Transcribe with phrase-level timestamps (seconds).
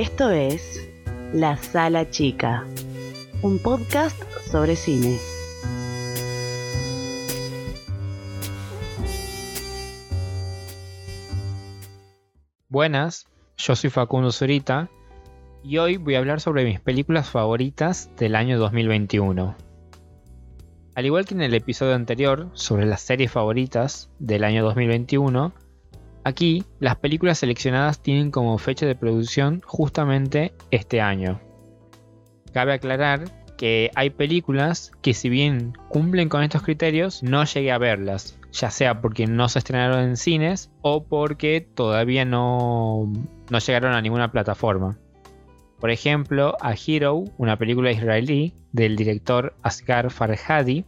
[0.00, 0.88] Esto es
[1.34, 2.64] La Sala Chica,
[3.42, 4.18] un podcast
[4.50, 5.18] sobre cine.
[12.70, 13.26] Buenas,
[13.58, 14.88] yo soy Facundo Zurita
[15.62, 19.54] y hoy voy a hablar sobre mis películas favoritas del año 2021.
[20.94, 25.52] Al igual que en el episodio anterior sobre las series favoritas del año 2021,
[26.24, 31.40] aquí las películas seleccionadas tienen como fecha de producción justamente este año.
[32.52, 33.24] Cabe aclarar
[33.56, 38.70] que hay películas que si bien cumplen con estos criterios, no llegué a verlas, ya
[38.70, 43.12] sea porque no se estrenaron en cines o porque todavía no,
[43.50, 44.96] no llegaron a ninguna plataforma.
[45.78, 50.84] Por ejemplo, A Hero, una película israelí del director Asghar Farhadi,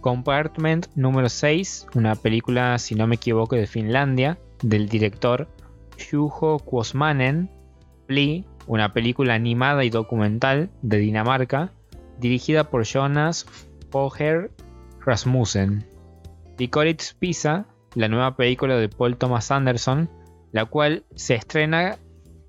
[0.00, 5.48] Compartment número 6, una película, si no me equivoco, de Finlandia, del director
[5.98, 7.50] Juho Kuosmanen,
[8.06, 11.72] Flea, una película animada y documental de Dinamarca,
[12.18, 13.46] dirigida por Jonas
[13.90, 14.50] Foger
[15.04, 15.84] Rasmussen.
[16.58, 20.10] Licorice Pizza, la nueva película de Paul Thomas Anderson,
[20.52, 21.96] la cual se estrena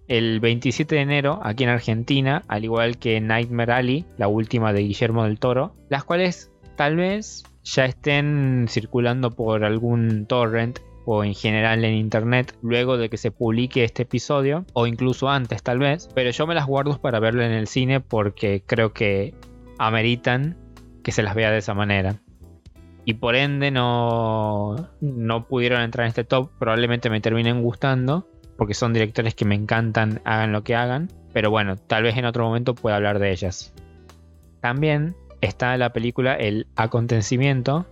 [0.08, 4.82] el 27 de enero aquí en Argentina, al igual que Nightmare Alley, la última de
[4.82, 11.34] Guillermo del Toro, las cuales tal vez ya estén circulando por algún torrent o en
[11.34, 16.10] general en internet luego de que se publique este episodio o incluso antes tal vez,
[16.14, 19.34] pero yo me las guardo para verlo en el cine porque creo que
[19.80, 20.58] ameritan
[21.04, 22.20] que se las vea de esa manera.
[23.06, 28.28] Y por ende no, no pudieron entrar en este top, probablemente me terminen gustando,
[28.58, 31.08] porque son directores que me encantan, hagan lo que hagan.
[31.32, 33.74] Pero bueno, tal vez en otro momento pueda hablar de ellas.
[34.60, 37.86] También está la película El Acontecimiento,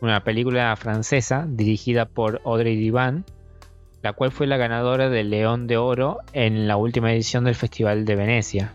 [0.00, 3.24] una película francesa dirigida por Audrey Divan,
[4.02, 8.04] la cual fue la ganadora del León de Oro en la última edición del Festival
[8.04, 8.74] de Venecia.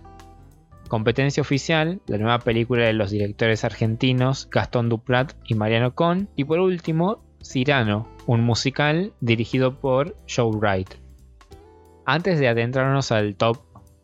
[0.87, 6.29] Competencia oficial, la nueva película de los directores argentinos Gastón Duprat y Mariano Con.
[6.35, 10.89] Y por último, Cyrano, un musical dirigido por Joe Wright.
[12.05, 13.57] Antes de adentrarnos al top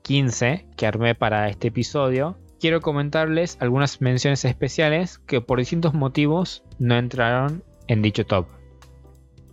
[0.04, 6.64] 15 que armé para este episodio, quiero comentarles algunas menciones especiales que por distintos motivos
[6.80, 8.48] no entraron en dicho top.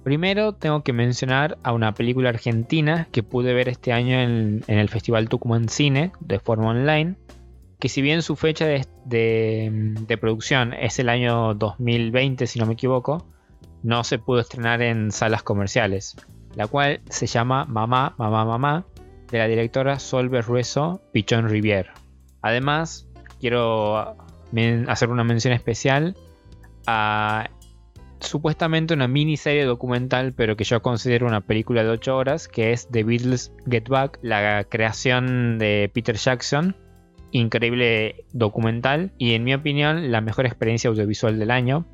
[0.04, 4.88] Primero tengo que mencionar a una película argentina que pude ver este año en, el
[4.88, 7.16] Festival Tucumán Cine de forma online,
[7.80, 13.26] que si bien su fecha de, producción es el año 2020 si no me equivoco,
[13.82, 16.16] no se pudo estrenar en salas comerciales
[16.56, 18.86] la cual se llama Mamá, Mamá, Mamá,
[19.30, 21.90] de la directora Sol Berrueso Pichón Rivière.
[22.42, 23.06] Además,
[23.40, 24.16] quiero
[24.88, 26.16] hacer una mención especial
[26.86, 27.50] a
[28.20, 32.88] supuestamente una miniserie documental, pero que yo considero una película de 8 horas, que es
[32.88, 36.76] The Beatles Get Back, la creación de Peter Jackson.
[37.32, 41.86] Increíble documental y en mi opinión la mejor experiencia audiovisual del año.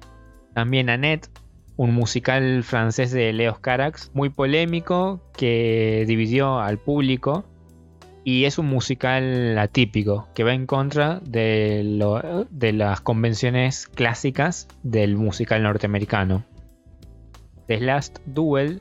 [0.55, 1.29] También Annette,
[1.77, 7.45] un musical francés de Leos Carax, muy polémico, que dividió al público.
[8.25, 11.83] Y es un musical atípico, que va en contra de,
[12.73, 16.45] las convenciones clásicas del musical norteamericano.
[17.67, 18.81] The Last Duel,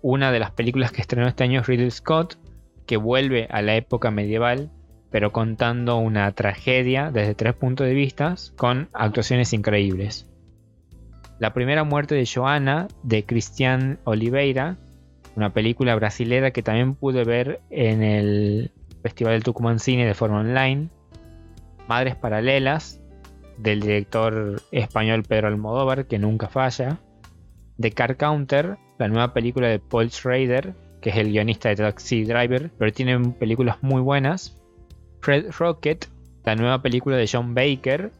[0.00, 2.38] una de las películas que estrenó este año Ridley Scott,
[2.86, 4.70] que vuelve a la época medieval,
[5.10, 10.30] pero contando una tragedia desde tres puntos de vista, con actuaciones increíbles.
[11.40, 14.76] La primera muerte de Joana de Cristian Oliveira,
[15.38, 18.72] una película brasilera que también pude ver en el
[19.02, 20.88] Festival del Tucumán Cine de forma online.
[21.86, 23.00] Madres Paralelas,
[23.56, 26.98] del director español Pedro Almodóvar, que nunca falla.
[27.78, 32.24] The Car Counter, la nueva película de Paul Schrader, que es el guionista de Taxi
[32.24, 34.60] Driver, pero tiene películas muy buenas.
[35.20, 36.08] Fred Rocket,
[36.44, 38.10] la nueva película de John Baker,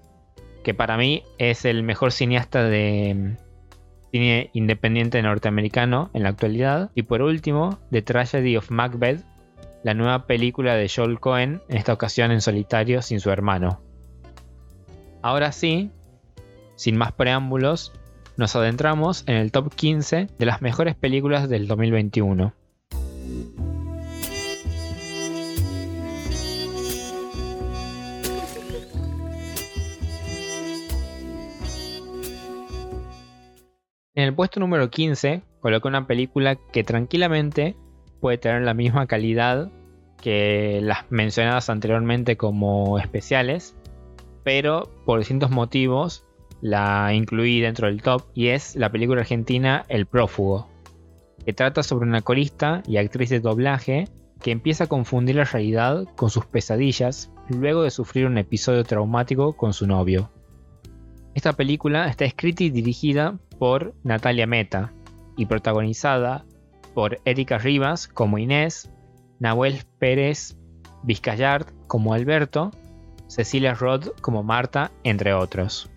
[0.62, 3.36] que para mí es el mejor cineasta de
[4.10, 6.90] cine independiente norteamericano en la actualidad.
[6.94, 9.24] Y por último, The Tragedy of Macbeth,
[9.82, 13.80] la nueva película de Joel Cohen, en esta ocasión en solitario sin su hermano.
[15.22, 15.90] Ahora sí,
[16.76, 17.92] sin más preámbulos,
[18.36, 22.54] nos adentramos en el top 15 de las mejores películas del 2021.
[34.18, 37.76] En el puesto número 15 coloqué una película que tranquilamente
[38.20, 39.70] puede tener la misma calidad
[40.20, 43.76] que las mencionadas anteriormente como especiales,
[44.42, 46.24] pero por distintos motivos
[46.60, 50.66] la incluí dentro del top y es la película argentina El prófugo,
[51.44, 54.08] que trata sobre una corista y actriz de doblaje
[54.42, 59.52] que empieza a confundir la realidad con sus pesadillas luego de sufrir un episodio traumático
[59.52, 60.28] con su novio.
[61.34, 64.92] Esta película está escrita y dirigida por Natalia Meta
[65.36, 66.44] y protagonizada
[66.94, 68.90] por Erika Rivas como Inés,
[69.38, 70.56] Nahuel Pérez
[71.04, 72.72] Vizcayart como Alberto,
[73.28, 75.90] Cecilia Roth como Marta, entre otros.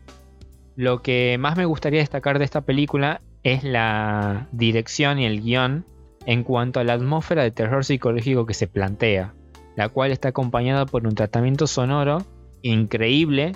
[0.75, 5.85] Lo que más me gustaría destacar de esta película es la dirección y el guion
[6.25, 9.33] en cuanto a la atmósfera de terror psicológico que se plantea,
[9.75, 12.23] la cual está acompañada por un tratamiento sonoro
[12.61, 13.53] increíble,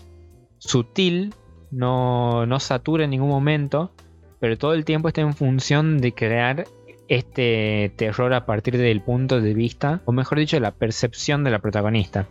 [0.57, 1.33] sutil,
[1.75, 3.91] no, no satura en ningún momento,
[4.39, 6.65] pero todo el tiempo está en función de crear
[7.09, 11.59] este terror a partir del punto de vista, o mejor dicho, la percepción de la
[11.59, 12.27] protagonista.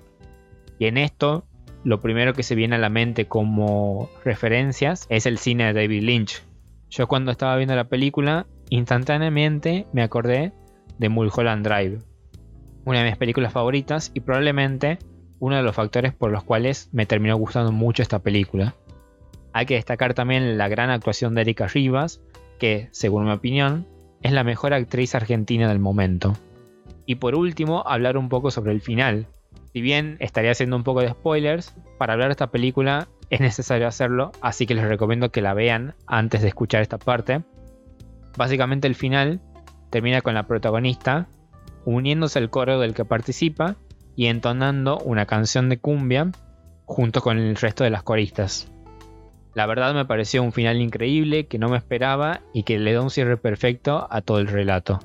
[0.79, 1.45] Y en esto,
[1.85, 6.03] lo primero que se viene a la mente como referencias es el cine de David
[6.03, 6.43] Lynch.
[6.89, 10.53] Yo cuando estaba viendo la película, instantáneamente me acordé
[10.99, 11.99] de Mulholland Drive,
[12.87, 14.99] una de mis películas favoritas y probablemente
[15.39, 18.75] uno de los factores por los cuales me terminó gustando mucho esta película.
[19.55, 22.21] Hay que destacar también la gran actuación de Erika Rivas,
[22.59, 23.87] que, según mi opinión,
[24.21, 26.35] es la mejor actriz argentina del momento.
[27.07, 29.29] Y por último, hablar un poco sobre el final.
[29.73, 33.87] Si bien estaría haciendo un poco de spoilers, para hablar de esta película es necesario
[33.87, 37.43] hacerlo, así que les recomiendo que la vean antes de escuchar esta parte.
[38.37, 39.41] Básicamente el final
[39.91, 41.29] termina con la protagonista
[41.85, 43.77] uniéndose al coro del que participa
[44.17, 46.33] y entonando una canción de cumbia
[46.87, 48.74] junto con el resto de las coristas.
[49.55, 53.03] La verdad me pareció un final increíble que no me esperaba y que le da
[53.03, 54.99] un cierre perfecto a todo el relato.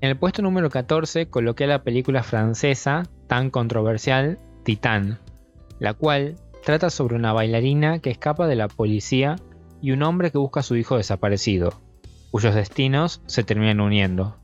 [0.00, 5.18] En el puesto número 14 coloqué la película francesa tan controversial Titán,
[5.78, 9.36] la cual trata sobre una bailarina que escapa de la policía
[9.80, 11.80] y un hombre que busca a su hijo desaparecido,
[12.30, 14.36] cuyos destinos se terminan uniendo.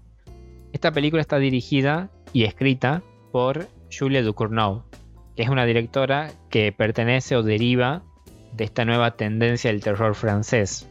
[0.72, 4.84] Esta película está dirigida y escrita por Julia Ducournau,
[5.36, 8.02] que es una directora que pertenece o deriva
[8.52, 10.88] de esta nueva tendencia del terror francés.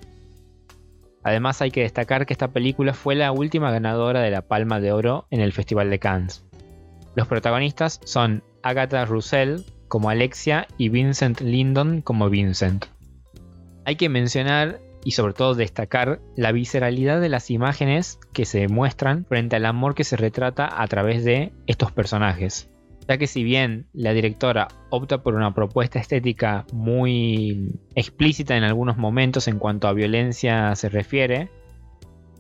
[1.24, 4.92] Además hay que destacar que esta película fue la última ganadora de la Palma de
[4.92, 6.46] Oro en el Festival de Cannes.
[7.16, 12.86] Los protagonistas son Agatha Roussel como Alexia y Vincent Lindon como Vincent.
[13.86, 19.26] Hay que mencionar y sobre todo destacar la visceralidad de las imágenes que se muestran
[19.26, 22.70] frente al amor que se retrata a través de estos personajes
[23.10, 28.98] ya que si bien la directora opta por una propuesta estética muy explícita en algunos
[28.98, 31.50] momentos en cuanto a violencia se refiere,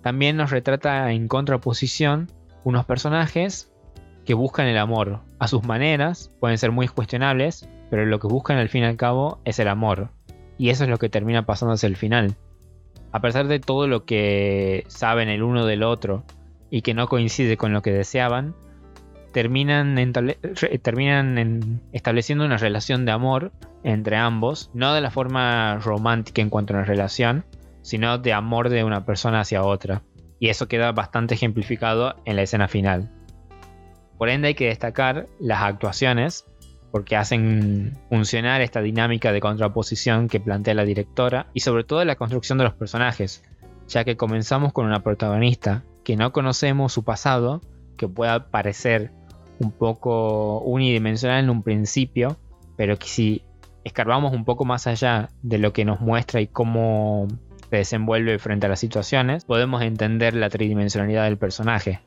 [0.03, 2.31] también nos retrata en contraposición
[2.63, 3.73] unos personajes
[4.25, 8.57] que buscan el amor a sus maneras, pueden ser muy cuestionables, pero lo que buscan
[8.57, 10.11] al fin y al cabo es el amor.
[10.59, 12.35] Y eso es lo que termina pasando hacia el final.
[13.11, 16.25] A pesar de todo lo que saben el uno del otro
[16.69, 18.53] y que no coincide con lo que deseaban,
[19.31, 19.95] terminan,
[20.81, 23.51] terminan estableciendo una relación de amor
[23.83, 27.45] entre ambos, no de la forma romántica en cuanto a una relación,
[27.81, 30.03] sino de amor de una persona hacia otra.
[30.39, 33.09] Y eso queda bastante ejemplificado en la escena final.
[34.17, 36.45] Por ende hay que destacar las actuaciones,
[36.91, 42.15] porque hacen funcionar esta dinámica de contraposición que plantea la directora, y sobre todo la
[42.15, 43.43] construcción de los personajes,
[43.87, 47.61] ya que comenzamos con una protagonista que no conocemos su pasado,
[47.97, 49.11] que pueda parecer
[49.59, 52.37] un poco unidimensional en un principio,
[52.75, 53.43] pero que si
[53.83, 57.27] escarbamos un poco más allá de lo que nos muestra y cómo
[57.69, 61.99] se desenvuelve frente a las situaciones, podemos entender la tridimensionalidad del personaje.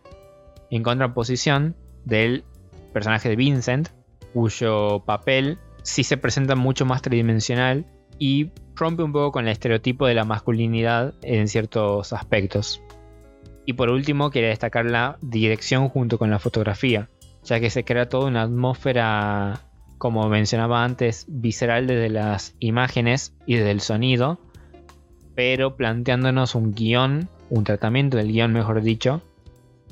[0.70, 2.44] En contraposición del
[2.92, 3.88] personaje de Vincent,
[4.32, 7.84] cuyo papel sí se presenta mucho más tridimensional
[8.18, 12.82] y rompe un poco con el estereotipo de la masculinidad en ciertos aspectos.
[13.64, 17.08] Y por último, quería destacar la dirección junto con la fotografía,
[17.44, 19.60] ya que se crea toda una atmósfera,
[19.98, 24.38] como mencionaba antes, visceral desde las imágenes y desde el sonido,
[25.34, 29.22] pero planteándonos un guion, un tratamiento del guion, mejor dicho,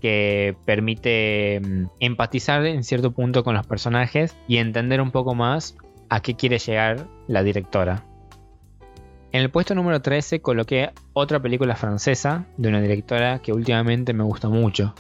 [0.01, 5.77] que permite mm, empatizar en cierto punto con los personajes y entender un poco más
[6.09, 8.05] a qué quiere llegar la directora.
[9.33, 14.25] En el puesto número 13 coloqué otra película francesa de una directora que últimamente me
[14.25, 14.95] gusta mucho,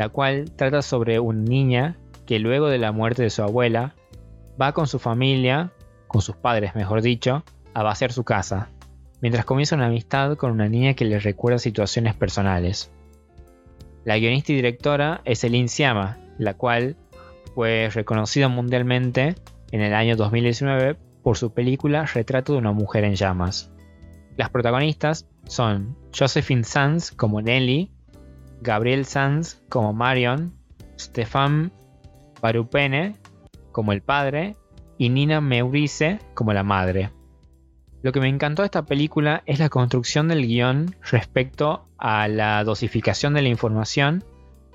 [0.00, 3.94] la cual trata sobre una niña que luego de la muerte de su abuela
[4.58, 5.72] va con su familia,
[6.08, 8.70] con sus padres mejor dicho, a vaciar su casa,
[9.20, 12.90] mientras comienza una amistad con una niña que le recuerda situaciones personales.
[14.06, 16.96] La guionista y directora es Elin Siama, la cual
[17.54, 19.34] fue reconocida mundialmente
[19.70, 23.70] en el año 2019 por su película Retrato de una mujer en llamas.
[24.38, 27.92] Las protagonistas son Josephine Sanz como Nelly,
[28.60, 30.52] Gabriel Sanz como Marion,
[30.98, 31.72] Stefan
[32.40, 33.14] Barupene
[33.72, 34.56] como el padre
[34.98, 37.10] y Nina Meurice como la madre.
[38.02, 42.64] Lo que me encantó de esta película es la construcción del guion respecto a la
[42.64, 44.24] dosificación de la información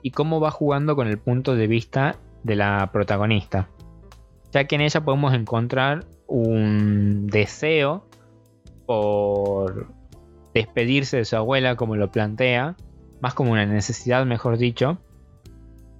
[0.03, 3.69] y cómo va jugando con el punto de vista de la protagonista,
[4.51, 8.07] ya que en ella podemos encontrar un deseo
[8.85, 9.87] por
[10.53, 12.75] despedirse de su abuela como lo plantea,
[13.21, 14.97] más como una necesidad mejor dicho,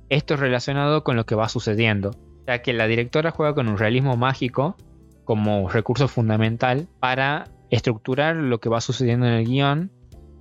[0.10, 2.12] esto es relacionado con lo que va sucediendo,
[2.48, 4.75] ya que la directora juega con un realismo mágico
[5.24, 9.91] como recurso fundamental para estructurar lo que va sucediendo en el guion,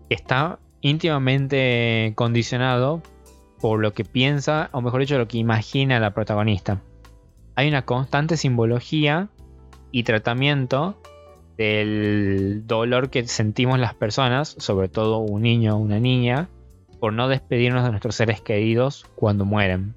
[0.08, 3.02] que está íntimamente condicionado
[3.58, 6.82] por lo que piensa, o mejor dicho, lo que imagina la protagonista.
[7.56, 9.30] Hay una constante simbología
[9.90, 11.00] y tratamiento
[11.56, 16.48] del dolor que sentimos las personas, sobre todo un niño o una niña,
[17.04, 19.94] por no despedirnos de nuestros seres queridos cuando mueren.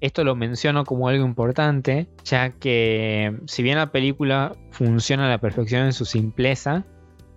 [0.00, 5.38] Esto lo menciono como algo importante, ya que si bien la película funciona a la
[5.38, 6.84] perfección en su simpleza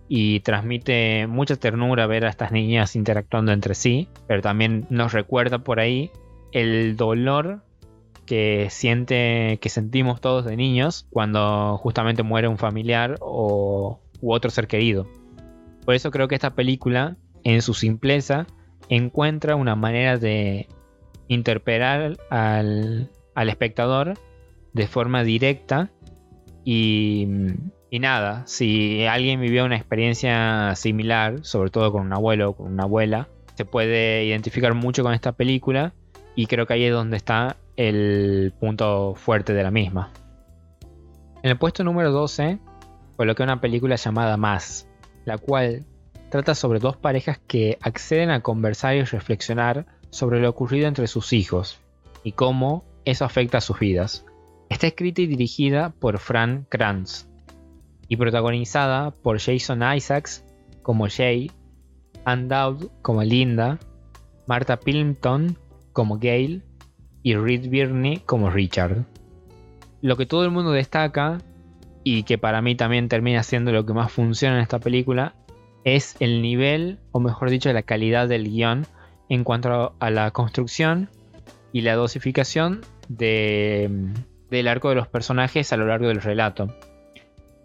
[0.08, 5.60] y transmite mucha ternura ver a estas niñas interactuando entre sí, pero también nos recuerda
[5.60, 6.10] por ahí
[6.52, 7.64] el dolor
[8.26, 14.50] que siente que sentimos todos de niños cuando justamente muere un familiar o u otro
[14.50, 15.06] ser querido.
[15.86, 18.48] Por eso creo que esta película en su simpleza
[18.92, 20.68] encuentra una manera de
[21.30, 24.16] interpelar al, espectador
[24.74, 25.90] de forma directa
[26.66, 27.26] y,
[27.90, 32.72] y, nada, si alguien vivió una experiencia similar, sobre todo con un abuelo o con
[32.74, 35.94] una abuela, se puede identificar mucho con esta película
[36.36, 40.12] y creo que ahí es donde está el punto fuerte de la misma.
[41.44, 42.60] En el puesto número 12
[43.16, 44.88] coloqué una película llamada Más,
[45.24, 45.86] la cual
[46.32, 51.34] trata sobre dos parejas que acceden a conversar y reflexionar sobre lo ocurrido entre sus
[51.34, 51.80] hijos
[52.24, 54.26] y cómo eso afecta a sus vidas.
[54.70, 57.28] Está escrita y dirigida por Fran Kranz
[58.08, 60.46] y protagonizada por Jason Isaacs
[60.82, 61.52] como Jay,
[62.24, 63.78] Ann Dowd como Linda,
[64.48, 65.58] Martha Pilton
[65.92, 66.64] como Gail
[67.24, 69.04] y Reed Birney como Richard.
[70.02, 71.40] Lo que todo el mundo destaca
[72.06, 75.36] y que para mí también termina siendo lo que más funciona en esta película
[75.84, 78.86] es el nivel, o mejor dicho, la calidad del guion
[79.30, 81.10] en cuanto a la construcción
[81.72, 86.76] y la dosificación del arco de los personajes a lo largo del relato.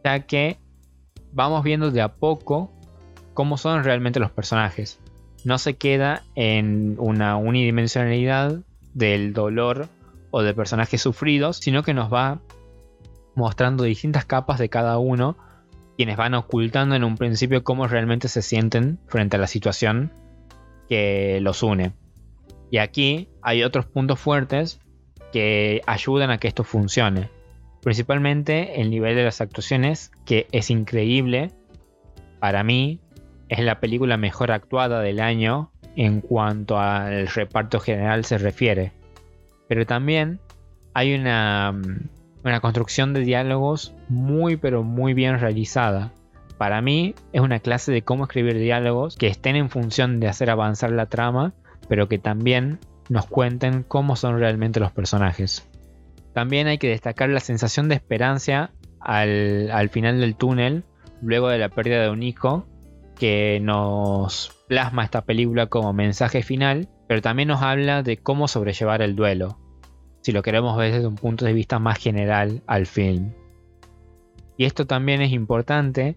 [0.05, 0.59] Ya que
[1.33, 2.73] vamos viendo de a poco
[3.35, 5.01] cómo son realmente los personajes.
[5.45, 8.61] No se queda en una unidimensionalidad
[8.95, 9.89] del dolor
[10.31, 12.41] o de personajes sufridos, sino que nos va
[13.35, 15.37] mostrando distintas capas de cada uno
[15.97, 20.13] quienes van ocultando en un principio cómo realmente se sienten frente a la situación
[20.89, 21.93] que los une.
[22.71, 24.81] Y aquí hay otros puntos fuertes
[25.33, 27.31] que ayudan a que esto funcione.
[27.83, 31.53] Principalmente el nivel de las actuaciones, que es increíble.
[32.41, 33.01] Para mí
[33.49, 38.93] es la película mejor actuada del año en cuanto al reparto general se refiere.
[39.69, 40.41] Pero también
[40.95, 41.75] hay una
[42.47, 46.13] una construcción de diálogos muy pero muy bien realizada.
[46.59, 50.49] Para mí es una clase de cómo escribir diálogos que estén en función de hacer
[50.49, 51.55] avanzar la trama,
[51.89, 55.69] pero que también nos cuenten cómo son realmente los personajes.
[56.33, 60.85] También hay que destacar la sensación de esperanza al, al final del túnel,
[61.23, 62.67] luego de la pérdida de un hijo,
[63.19, 69.03] que nos plasma esta película como mensaje final, pero también nos habla de cómo sobrellevar
[69.03, 69.59] el duelo,
[70.27, 73.33] si lo queremos ver desde un punto de vista más general al film.
[74.57, 76.17] Y esto también es importante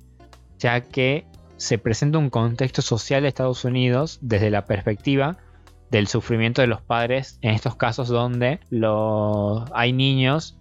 [0.58, 5.38] ya que se presenta un contexto social de Estados Unidos desde la perspectiva
[5.92, 8.60] del sufrimiento de los padres en estos casos donde
[9.76, 10.58] hay niños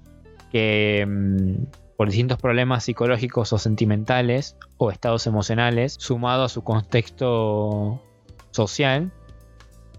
[0.53, 8.03] que mm, por distintos problemas psicológicos o sentimentales o estados emocionales sumado a su contexto
[8.51, 9.11] social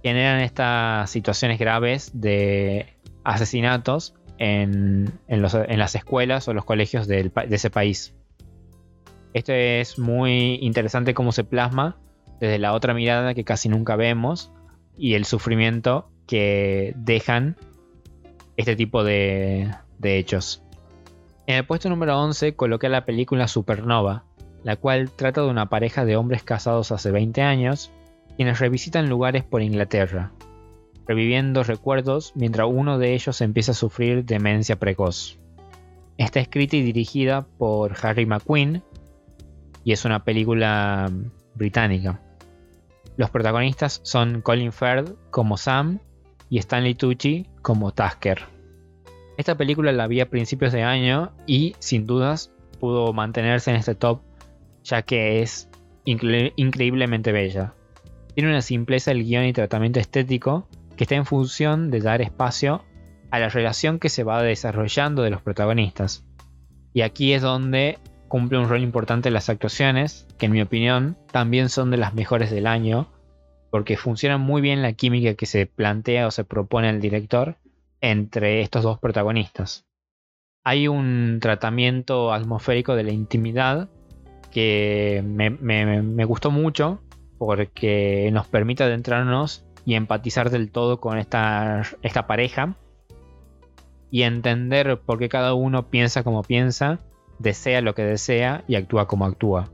[0.03, 2.98] generan estas situaciones graves de
[3.33, 8.13] asesinatos en, las escuelas o los colegios de ese país.
[9.33, 11.97] Esto es muy interesante cómo se plasma
[12.39, 14.51] desde la otra mirada que casi nunca vemos
[14.97, 17.55] y el sufrimiento que dejan
[18.57, 20.63] este tipo de, de hechos.
[21.45, 24.23] En el puesto número 11 coloqué la película Supernova,
[24.63, 27.91] la cual trata de una pareja de hombres casados hace 20 años
[28.35, 30.31] quienes revisitan lugares por Inglaterra,
[31.09, 35.39] reviviendo recuerdos mientras uno de ellos empieza a sufrir demencia precoz.
[36.19, 38.83] Está escrita y dirigida por Harry McQueen
[39.83, 41.11] y es una película
[41.55, 42.21] británica.
[43.17, 45.97] Los protagonistas son Colin Firth como Sam
[46.47, 48.43] y Stanley Tucci como Tasker.
[49.35, 53.95] Esta película la vi a principios de año y sin dudas pudo mantenerse en este
[53.95, 54.21] top
[54.83, 55.69] ya que es
[56.05, 57.73] increíblemente bella.
[58.35, 60.67] Tiene una simpleza el guion y tratamiento estético
[60.99, 62.83] que está en función de dar espacio
[63.31, 66.25] a la relación que se va desarrollando de los protagonistas.
[66.91, 71.69] Y aquí es donde cumple un rol importante las actuaciones, que en mi opinión también
[71.69, 73.07] son de las mejores del año,
[73.71, 77.55] porque funciona muy bien la química que se plantea o se propone el director
[78.01, 79.85] entre estos dos protagonistas.
[80.65, 83.87] Hay un tratamiento atmosférico de la intimidad
[84.51, 86.99] que me, gustó mucho
[87.37, 92.75] porque nos permite adentrarnos y empatizar del todo con esta, esta pareja
[94.11, 96.99] y entender por qué cada uno piensa como piensa,
[97.39, 99.71] desea lo que desea y actúa como actúa.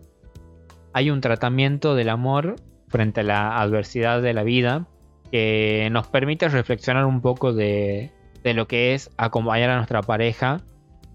[0.93, 2.55] Hay un tratamiento del amor
[2.87, 4.87] frente a la adversidad de la vida
[5.33, 10.61] que nos permite reflexionar un poco de, de lo que es acompañar a nuestra pareja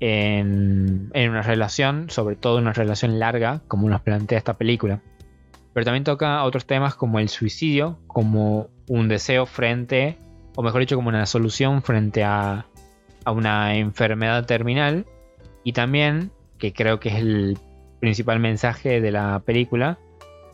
[0.00, 5.00] en, una relación, sobre todo una relación larga, como nos plantea esta película.
[5.73, 10.18] Pero también toca otros temas como el suicidio, como un deseo frente,
[10.56, 12.66] o mejor dicho, como una solución frente a,
[13.25, 15.06] a una enfermedad terminal.
[15.62, 17.56] Y también, que creo que es el
[18.00, 19.99] principal mensaje de la película,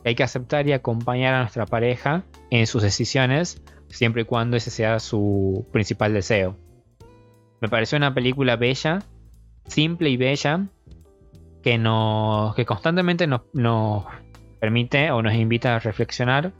[0.05, 4.71] hay que aceptar y acompañar a nuestra pareja en sus decisiones, siempre y cuando ese
[4.71, 6.59] sea su principal deseo.
[7.63, 8.99] Me pareció una película bella
[9.65, 10.67] simple y bella
[11.63, 14.05] que, nos, que constantemente nos,
[14.61, 16.53] permite o nos invita a reflexionar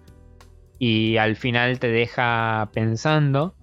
[0.79, 3.55] y al final te deja pensando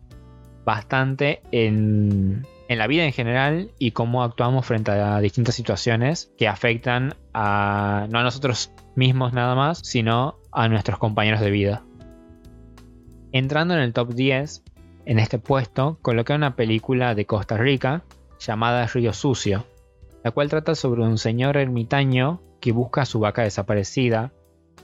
[0.65, 6.47] bastante en, en, la vida en general y cómo actuamos frente a distintas situaciones que
[6.47, 11.83] afectan a no a nosotros mismos nada más, sino a nuestros compañeros de vida.
[13.31, 14.63] Entrando en el top 10,
[15.05, 18.03] en este puesto, coloqué una película de Costa Rica
[18.39, 19.65] llamada Río Sucio,
[20.23, 24.31] la cual trata sobre un señor ermitaño que busca a su vaca desaparecida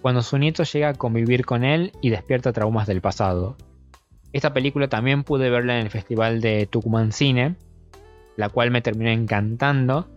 [0.01, 3.57] cuando su nieto llega a convivir con él y despierta traumas del pasado.
[4.31, 7.55] Esta película también pude verla en el Festival de Tucumán Cine,
[8.35, 10.07] la cual me terminó encantando.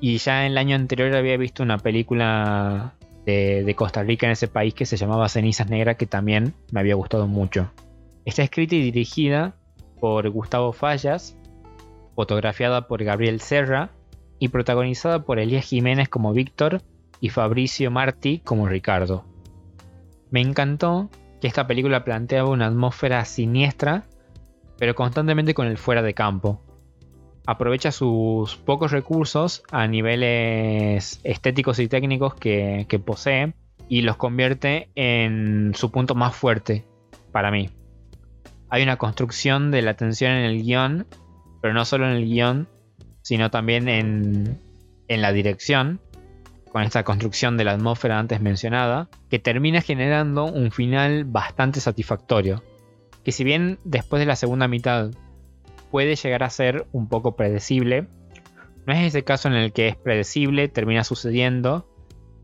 [0.00, 4.32] Y ya en el año anterior había visto una película de, de, Costa Rica en
[4.32, 7.70] ese país que se llamaba Cenizas Negras, que también me había gustado mucho.
[8.24, 9.54] Está escrita y dirigida
[9.98, 11.38] por Gustavo Fallas
[12.18, 13.90] fotografiada por Gabriel Serra
[14.40, 16.82] y protagonizada por Elías Jiménez como Víctor
[17.20, 19.24] y Fabricio Martí como Ricardo.
[20.30, 24.04] Me encantó que esta película planteaba una atmósfera siniestra,
[24.78, 26.62] pero constantemente con el fuera de campo.
[27.46, 33.54] Aprovecha sus pocos recursos a niveles estéticos y técnicos que, que posee
[33.88, 36.84] y los convierte en su punto más fuerte
[37.32, 37.70] para mí.
[38.68, 41.06] Hay una construcción de la tensión en el guion
[41.60, 42.68] pero no solo en el guion,
[43.22, 44.60] sino también en,
[45.08, 46.00] en la dirección,
[46.70, 52.62] con esta construcción de la atmósfera antes mencionada, que termina generando un final bastante satisfactorio,
[53.24, 55.10] que si bien después de la segunda mitad
[55.90, 58.08] puede llegar a ser un poco predecible,
[58.86, 61.86] no es ese caso en el que es predecible, termina sucediendo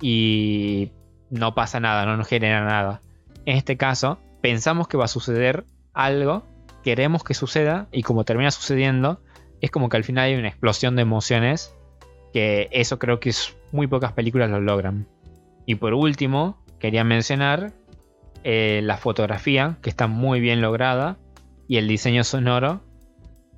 [0.00, 0.92] y
[1.30, 3.00] no pasa nada, no nos genera nada.
[3.46, 6.44] En este caso, pensamos que va a suceder algo
[6.84, 9.20] queremos que suceda y como termina sucediendo,
[9.60, 11.74] es como que al final hay una explosión de emociones
[12.34, 13.32] que eso creo que
[13.70, 15.06] muy pocas películas lo logran.
[15.66, 17.72] Y por último, quería mencionar
[18.42, 21.16] eh, la fotografía, que está muy bien lograda,
[21.68, 22.80] y el diseño sonoro,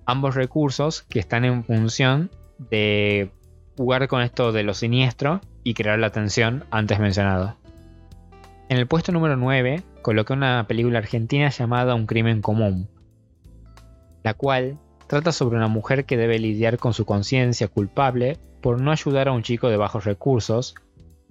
[0.04, 2.30] ambos recursos que están en función
[2.70, 3.30] de
[3.78, 7.56] jugar con esto de lo siniestro y crear la tensión antes mencionada.
[8.68, 12.90] En el puesto número 9 coloqué una película argentina llamada Un crimen común,
[14.22, 18.90] la cual trata sobre una mujer que debe lidiar con su conciencia culpable por no
[18.90, 20.74] ayudar a un chico de bajos recursos,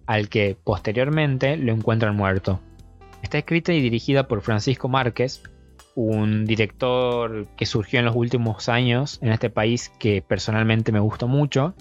[0.06, 2.62] al que posteriormente lo encuentran muerto.
[3.22, 5.42] Está escrita y dirigida por Francisco Márquez,
[5.96, 11.28] un director que surgió en los últimos años en este país que personalmente me gustó
[11.28, 11.74] mucho,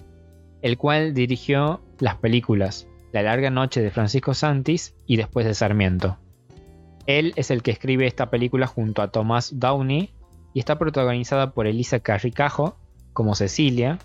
[0.61, 6.17] el cual dirigió las películas La larga noche de Francisco Santis y Después de Sarmiento.
[7.05, 10.14] Él es el que escribe esta película junto a Thomas Downey
[10.55, 12.77] y está protagonizada por Elisa Carricajo
[13.11, 13.99] como Cecilia,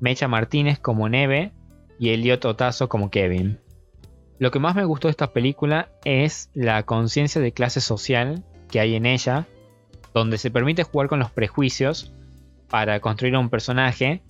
[0.00, 1.52] Mecha Martínez como Neve
[1.98, 3.60] y Elliot Otazo como Kevin.
[4.38, 8.80] Lo que más me gustó de esta película es la conciencia de clase social que
[8.80, 9.46] hay en ella,
[10.14, 12.14] donde se permite jugar con los prejuicios
[12.70, 14.22] para construir un personaje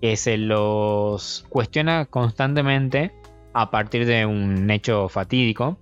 [0.00, 3.12] que se los cuestiona constantemente
[3.52, 5.76] a partir de un hecho fatídico,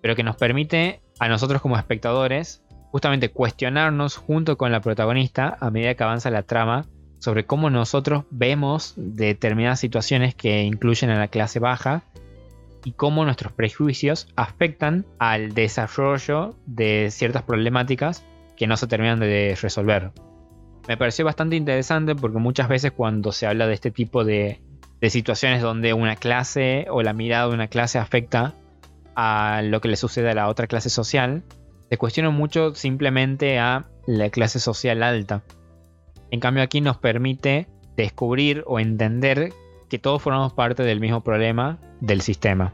[0.00, 5.70] pero que nos permite a nosotros como espectadores justamente cuestionarnos junto con la protagonista a
[5.70, 6.84] medida que avanza la trama
[7.18, 12.02] sobre cómo nosotros vemos determinadas situaciones que incluyen a la clase baja
[12.84, 18.24] y cómo nuestros prejuicios afectan al desarrollo de ciertas problemáticas
[18.56, 20.10] que no se terminan de resolver.
[20.86, 24.60] Me pareció bastante interesante porque muchas veces cuando se habla de este tipo de,
[25.08, 28.54] situaciones donde una clase o la mirada de una clase afecta
[29.14, 31.42] a lo que le sucede a la otra clase social,
[31.92, 35.42] se cuestiona mucho simplemente a la clase social alta.
[36.30, 39.52] En cambio aquí nos permite descubrir o entender
[39.90, 42.72] que todos formamos parte del mismo problema del sistema.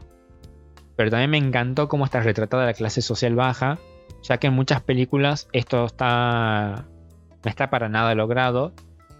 [0.95, 3.77] Pero también me encantó cómo está retratada la clase social baja,
[4.23, 6.85] ya que en muchas películas esto está
[7.43, 8.71] no está para nada logrado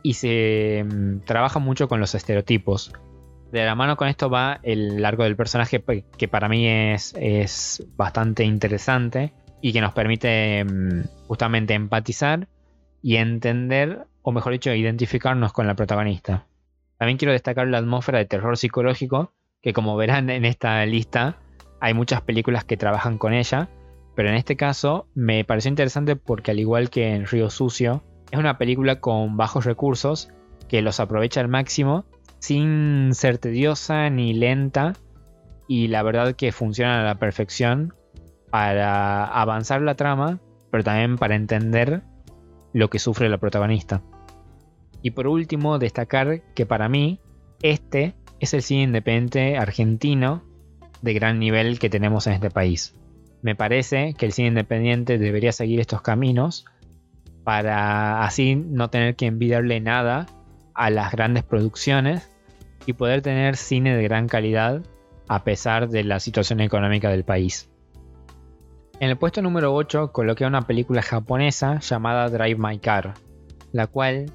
[0.01, 2.93] y se mm, trabaja mucho con los estereotipos.
[3.51, 5.83] De la mano con esto va el largo del personaje
[6.17, 12.47] que para mí es, es bastante interesante y que nos permite mm, justamente empatizar
[13.01, 16.45] y entender o mejor dicho, identificarnos con la protagonista.
[16.97, 21.37] También quiero destacar la atmósfera de terror psicológico, que como verán en esta lista,
[21.79, 23.69] hay muchas películas que trabajan con ella,
[24.15, 28.37] pero en este caso me pareció interesante porque al igual que en Río Sucio, es
[28.37, 30.29] una película con bajos recursos
[30.67, 32.05] que los aprovecha al máximo
[32.39, 34.93] sin ser tediosa ni lenta
[35.67, 37.93] y la verdad que funciona a la perfección
[38.49, 40.39] para avanzar la trama,
[40.71, 42.01] pero también para entender
[42.73, 44.01] lo que sufre la protagonista.
[45.01, 47.19] Y por último, destacar que para mí
[47.61, 50.43] este es el cine independiente argentino
[51.01, 52.95] de gran nivel que tenemos en este país.
[53.41, 56.65] Me parece que el cine independiente debería seguir estos caminos
[57.43, 60.27] para así no tener que envidiarle nada
[60.73, 62.29] a las grandes producciones
[62.85, 64.81] y poder tener cine de gran calidad
[65.27, 67.69] a pesar de la situación económica del país.
[68.99, 73.13] En el puesto número 8 coloqué una película japonesa llamada Drive My Car,
[73.71, 74.31] la cual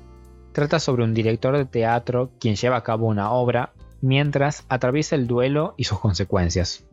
[0.55, 5.27] Trata sobre un director de teatro quien lleva a cabo una obra mientras atraviesa el
[5.27, 6.87] duelo y sus consecuencias.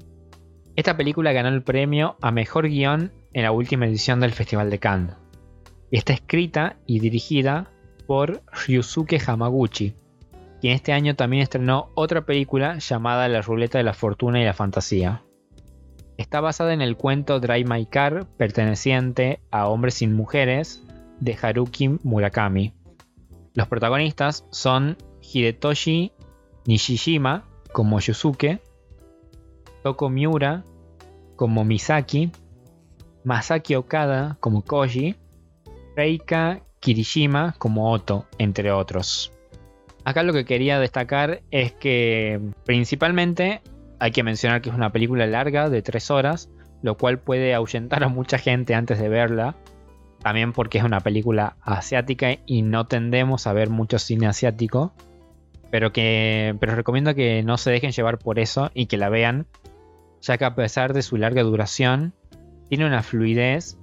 [0.76, 4.80] Esta película ganó el premio a Mejor Guión en la última edición del Festival de
[4.80, 5.16] Cannes.
[5.92, 7.70] Está escrita y dirigida
[8.08, 9.94] por Ryusuke Hamaguchi,
[10.60, 14.54] quien este año también estrenó otra película llamada La Ruleta de la Fortuna y la
[14.56, 15.22] Fantasía.
[16.22, 20.84] Está basada en el cuento Drive My Car perteneciente a Hombres sin Mujeres
[21.20, 22.76] de Haruki Murakami.
[23.56, 26.12] Los protagonistas son Hidetoshi
[26.68, 28.62] Nishijima como Yusuke,
[29.82, 30.64] Toko Miura
[31.36, 32.32] como Misaki,
[33.24, 35.16] Masaki Okada como Koji,
[35.96, 39.32] Reika Kirishima como Oto, entre otros.
[40.04, 43.62] Acá lo que quería destacar es que principalmente
[44.02, 46.50] hay que mencionar que es una película larga de 3 horas,
[46.82, 49.56] lo cual puede ahuyentar a mucha gente antes de verla,
[50.24, 54.92] también porque es una película asiática y no tendemos a ver mucho cine asiático.
[55.70, 56.56] Pero que.
[56.60, 59.46] Pero recomiendo que no se dejen llevar por eso y que la vean.
[60.22, 62.14] Ya que a pesar de su larga duración,
[62.70, 63.78] tiene una fluidez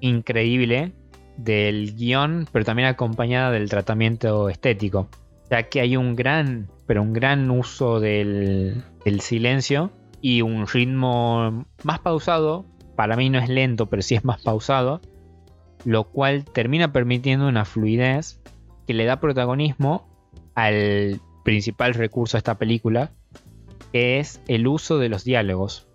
[0.00, 0.92] increíble
[1.38, 5.08] del guion, pero también acompañada del tratamiento estético.
[5.50, 11.64] Ya que hay un gran, pero un gran uso del, del silencio y un ritmo
[11.82, 12.66] más pausado.
[12.96, 15.00] Para mí no es lento, pero sí es más pausado
[15.84, 18.40] lo cual termina permitiendo una fluidez
[18.86, 20.06] que le da protagonismo
[20.54, 23.12] al principal recurso de esta película,
[23.92, 25.86] que es el uso de los diálogos,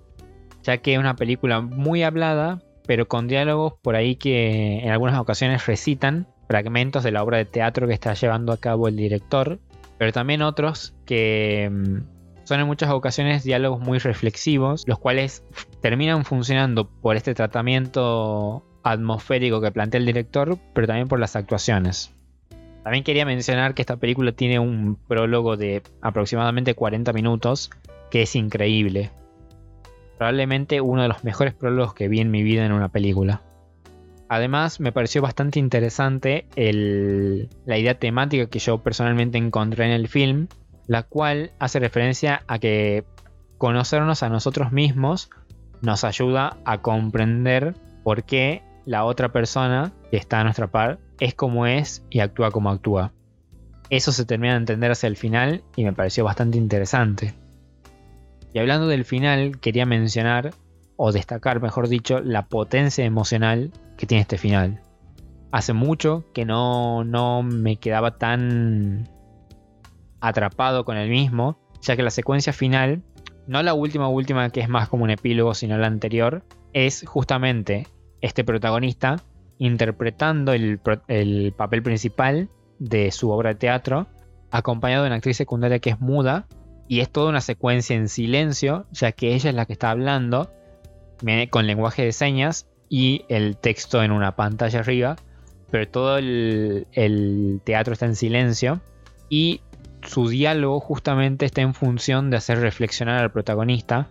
[0.63, 5.19] ya que es una película muy hablada, pero con diálogos por ahí que en algunas
[5.19, 9.59] ocasiones recitan fragmentos de la obra de teatro que está llevando a cabo el director,
[9.97, 15.43] pero también otros que mm, son en muchas ocasiones diálogos muy reflexivos, los cuales
[15.81, 22.13] terminan funcionando por este tratamiento atmosférico que plantea el director, pero también por las actuaciones.
[22.83, 27.71] También quería mencionar que esta película tiene un prólogo de aproximadamente 40 minutos,
[28.11, 29.09] que es increíble.
[30.17, 33.41] Probablemente uno de los mejores prólogos que vi en mi vida en una película.
[34.33, 40.47] Además, me pareció bastante interesante la idea temática que yo personalmente encontré en el film,
[40.87, 43.05] la cual hace referencia a que
[43.59, 45.29] conocernos a nosotros mismos
[45.81, 51.35] nos ayuda a comprender por qué la otra persona que está a nuestra par es
[51.35, 53.13] como es y actúa como actúa.
[53.91, 57.35] Eso se termina de entender hacia el final y me pareció bastante interesante.
[58.51, 60.55] Y hablando del final, quería mencionar,
[60.95, 63.71] o destacar mejor dicho, la potencia emocional
[64.03, 64.81] que tiene este final.
[65.53, 69.09] Hace mucho que no, no me quedaba tan
[70.19, 73.01] atrapado con el mismo, ya que la secuencia final,
[73.47, 77.87] no la última última que es más como un epílogo, sino la anterior, es justamente
[78.19, 79.23] este protagonista
[79.57, 84.07] interpretando el, el papel principal de su obra de teatro,
[84.51, 86.45] acompañado de una actriz secundaria que es muda,
[86.89, 90.51] y es toda una secuencia en silencio, ya que ella es la que está hablando
[91.51, 95.15] con lenguaje de señas y el texto en una pantalla arriba,
[95.71, 96.85] pero todo el,
[97.63, 98.81] teatro está en silencio
[99.29, 99.61] y
[100.03, 104.09] su diálogo justamente está en función de hacer reflexionar al protagonista,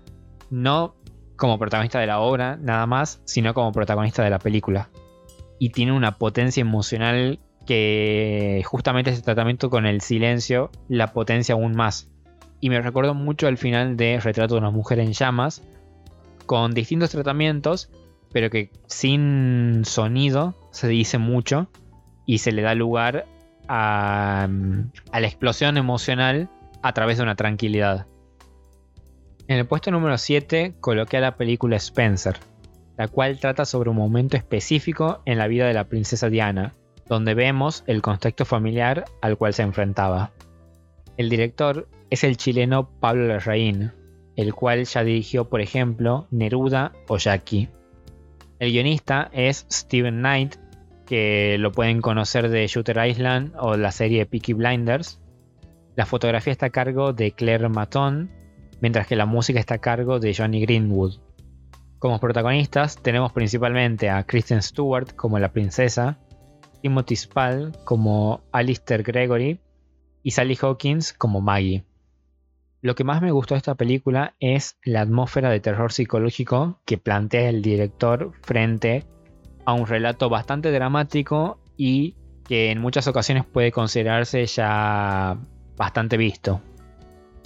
[0.51, 0.97] no
[1.37, 4.89] como protagonista de la obra nada más, sino como protagonista de la película.
[5.61, 11.77] Y tiene una potencia emocional que justamente ese tratamiento con el silencio la potencia aún
[11.77, 12.11] más.
[12.59, 15.63] Y me recuerdo mucho al final de Retrato de una mujer en llamas,
[16.47, 17.89] con distintos tratamientos,
[18.33, 21.69] pero que sin sonido se dice mucho
[22.27, 23.27] y se le da lugar
[23.69, 24.49] a,
[25.13, 26.49] a la explosión emocional
[26.83, 28.07] a través de una tranquilidad.
[29.49, 32.39] En el puesto número 7 coloqué a la película Spencer,
[32.97, 36.73] la cual trata sobre un momento específico en la vida de la princesa Diana,
[37.09, 40.31] donde vemos el contexto familiar al cual se enfrentaba.
[41.17, 43.93] El director es el chileno Pablo Larraín,
[44.37, 47.69] el cual ya dirigió, por ejemplo, Neruda o Jackie.
[48.63, 50.55] El guionista es Steven Knight,
[51.05, 55.21] que lo pueden conocer de Shooter Island o la serie Peaky Blinders.
[55.97, 58.31] La fotografía está a cargo de Claire Maton,
[58.81, 61.19] mientras que la música está a cargo de Johnny Greenwood.
[61.99, 66.21] Como protagonistas tenemos principalmente a Kristen Stewart como la princesa,
[66.83, 69.59] Timothy Spall como Alistair Gregory
[70.23, 71.85] y Sally Hawkins como Maggie.
[72.83, 76.99] Lo que más me gustó de esta película es la atmósfera de terror psicológico que
[76.99, 79.07] plantea el director frente
[79.65, 85.39] a un relato bastante dramático y que en muchas ocasiones puede considerarse ya
[85.77, 86.61] bastante visto.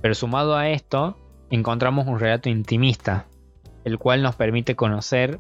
[0.01, 1.19] Pero sumado a esto,
[1.51, 3.27] encontramos un relato intimista,
[3.85, 5.39] el cual nos permite conocer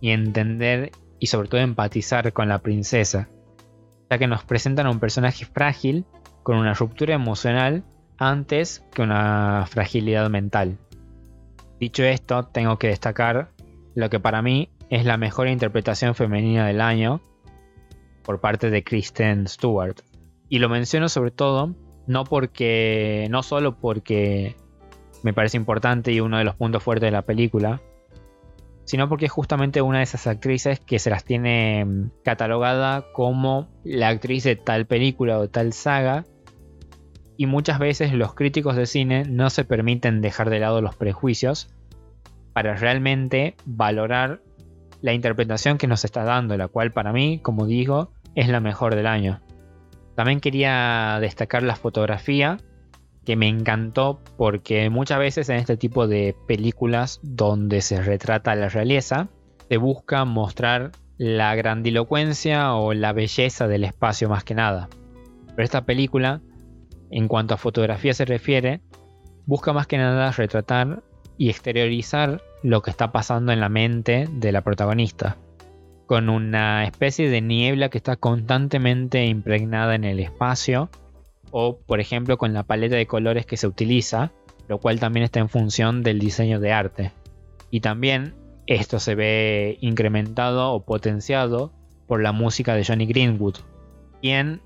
[0.00, 0.90] y entender
[1.20, 3.28] y sobre todo empatizar con la princesa,
[4.10, 6.04] ya que nos presentan a un personaje frágil
[6.42, 7.84] con una ruptura emocional
[8.20, 10.78] antes que una fragilidad mental.
[11.80, 13.50] Dicho esto, tengo que destacar
[13.94, 17.20] lo que para mí es la mejor interpretación femenina del año
[18.22, 20.02] por parte de Kristen Stewart.
[20.48, 21.74] Y lo menciono sobre todo
[22.06, 24.54] no porque no solo porque
[25.22, 27.80] me parece importante y uno de los puntos fuertes de la película,
[28.84, 33.68] sino porque es justamente una de esas actrices que se las tiene mm, catalogada como
[33.84, 36.24] la actriz de tal película o tal saga.
[37.40, 41.70] Y muchas veces los críticos de cine no se permiten dejar de lado los prejuicios
[42.52, 44.42] para realmente valorar
[45.00, 48.94] la interpretación que nos está dando, la cual para mí, como digo, es la mejor
[48.94, 49.40] del año.
[50.16, 52.58] También quería destacar la fotografía,
[53.24, 58.68] que me encantó porque muchas veces en este tipo de películas donde se retrata la
[58.68, 59.30] realeza,
[59.66, 64.90] se busca mostrar la grandilocuencia o la belleza del espacio más que nada.
[65.46, 66.42] Pero esta película,
[67.10, 68.80] en cuanto a fotografía se refiere,
[69.46, 71.02] busca más que nada retratar
[71.36, 75.36] y exteriorizar lo que está pasando en la mente de la protagonista,
[76.06, 80.90] con una especie de niebla que está constantemente impregnada en el espacio
[81.50, 84.30] o por ejemplo con la paleta de colores que se utiliza,
[84.68, 87.12] lo cual también está en función del diseño de arte.
[87.70, 88.34] Y también
[88.66, 91.72] esto se ve incrementado o potenciado
[92.06, 93.56] por la música de Johnny Greenwood,
[94.20, 94.60] quien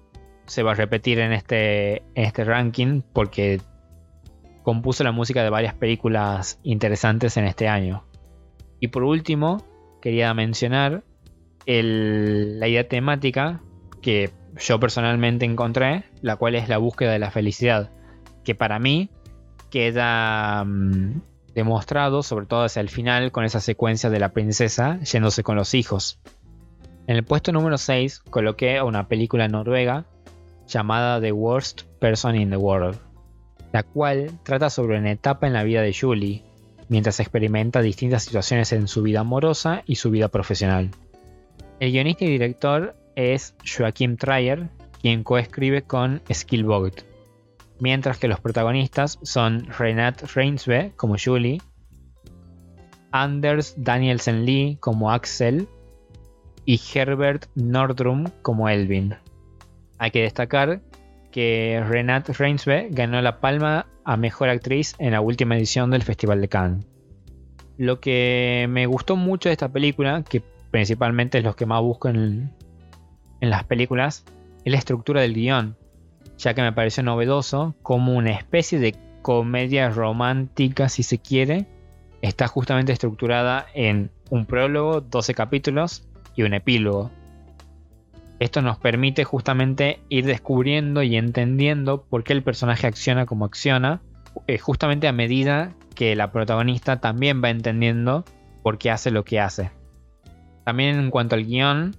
[0.46, 3.60] se va a repetir en este, en este ranking porque
[4.62, 8.04] compuso la música de varias películas interesantes en este año.
[8.80, 9.64] Y por último,
[10.00, 11.04] quería mencionar
[11.66, 13.60] la idea temática
[14.02, 17.90] que yo personalmente encontré, la cual es la búsqueda de la felicidad,
[18.44, 19.10] que para mí
[19.70, 21.22] queda mm,
[21.54, 25.74] demostrado, sobre todo hacia el final, con esa secuencia de la princesa yéndose con los
[25.74, 26.20] hijos.
[27.06, 30.06] En el puesto número 6 coloqué una película noruega
[30.66, 32.98] llamada The Worst Person in the World,
[33.72, 36.42] la cual trata sobre una etapa en la vida de Julie,
[36.88, 40.90] mientras experimenta distintas situaciones en su vida amorosa y su vida profesional.
[41.80, 44.68] El guionista y director es Joachim Trier,
[45.00, 47.02] quien coescribe con Skillboat,
[47.80, 51.60] mientras que los protagonistas son Renat Reinsve como Julie,
[53.10, 55.68] Anders Danielsen Lee como Axel
[56.64, 59.14] y Herbert Nordrum como Elvin.
[59.98, 60.80] Hay que destacar
[61.30, 66.40] que Renat Reinsve ganó la palma a mejor actriz en la última edición del Festival
[66.40, 66.86] de Cannes.
[67.76, 72.08] Lo que me gustó mucho de esta película, que principalmente es lo que más busco
[72.08, 72.52] en,
[73.40, 74.24] en las películas
[74.64, 75.76] es la estructura del guion,
[76.38, 81.66] ya que me pareció novedoso como una especie de comedia romántica, si se quiere,
[82.22, 87.10] está justamente estructurada en un prólogo, 12 capítulos y un epílogo.
[88.44, 94.02] Esto nos permite justamente ir descubriendo y entendiendo por qué el personaje acciona como acciona,
[94.46, 98.26] eh, justamente a medida que la protagonista también va entendiendo
[98.62, 99.70] por qué hace lo que hace.
[100.66, 101.96] También en cuanto al guion,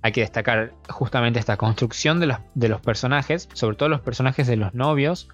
[0.00, 4.46] hay que destacar justamente esta construcción de los, de los personajes, sobre todo los personajes
[4.46, 5.28] de los novios,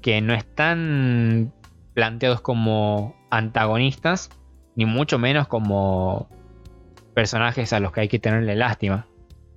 [0.00, 1.52] que no están
[1.92, 4.30] planteados como antagonistas,
[4.76, 6.28] ni mucho menos como
[7.14, 9.08] personajes a los que hay que tenerle lástima.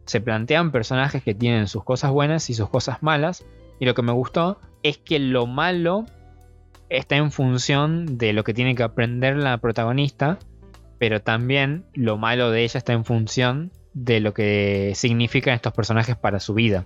[0.06, 3.46] Se plantean personajes que tienen sus cosas buenas y sus cosas malas,
[3.80, 6.06] y lo que me gustó es que lo malo
[6.90, 10.38] está en función de lo que tiene que aprender la protagonista,
[11.00, 16.16] pero también lo malo de ella está en función de lo que significan estos personajes
[16.16, 16.86] para su vida.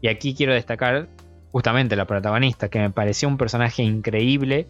[0.00, 1.08] Y aquí quiero destacar
[1.52, 4.66] justamente la protagonista, que me pareció un personaje increíble,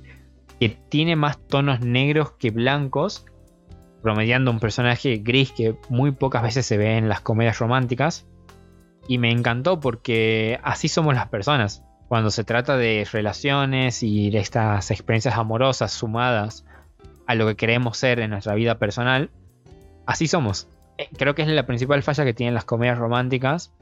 [0.59, 3.25] que tiene más tonos negros que blancos,
[4.03, 8.27] promediando un personaje gris que muy pocas veces se ve en las comedias románticas.
[9.09, 11.85] Y me encantó porque así somos las personas.
[12.09, 16.65] Cuando se trata de relaciones y de estas experiencias amorosas sumadas
[17.27, 19.31] a lo que queremos ser en nuestra vida personal,
[20.07, 20.69] así somos.
[20.99, 23.73] Eh, creo que es la principal falla que tienen las comedias románticas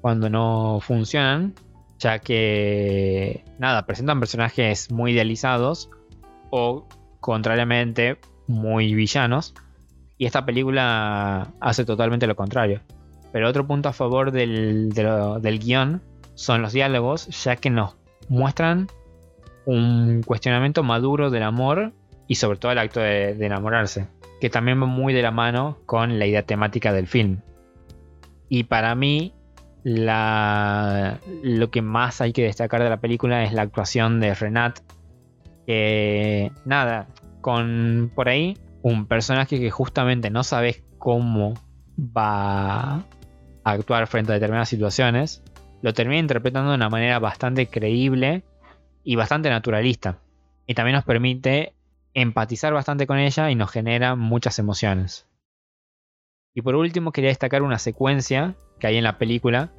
[0.00, 1.54] cuando no funcionan
[1.98, 5.90] ya que, nada, presentan personajes muy idealizados
[6.50, 6.86] o,
[7.20, 9.54] contrariamente, muy villanos.
[10.24, 12.80] Y esta película hace totalmente lo contrario.
[13.30, 16.00] Pero otro punto a favor del, del guion
[16.32, 17.94] son los diálogos, ya que nos
[18.30, 18.86] muestran
[19.66, 21.92] un cuestionamiento maduro del amor
[22.26, 24.06] y sobre todo el acto de, enamorarse,
[24.40, 27.40] que también va muy de la mano con la idea temática del film.
[28.48, 29.34] Y para mí,
[29.84, 34.78] lo que más hay que destacar de la película es la actuación de Renat.
[35.66, 37.08] Que nada,
[37.42, 41.54] con por ahí un personaje que justamente no sabes cómo
[41.98, 43.04] va a
[43.64, 45.42] actuar frente a determinadas situaciones,
[45.80, 48.44] lo termina interpretando de una manera bastante creíble
[49.02, 50.18] y bastante naturalista.
[50.66, 51.72] Y también nos permite
[52.12, 55.26] empatizar bastante con ella y nos genera muchas emociones.
[56.52, 59.72] Y por último quería destacar una secuencia que hay en la película,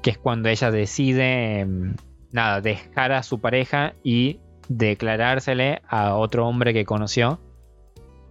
[0.00, 1.96] que es cuando ella decide, em,
[2.30, 4.38] nada, dejar a su pareja y
[4.68, 7.40] declarársele a otro hombre que conoció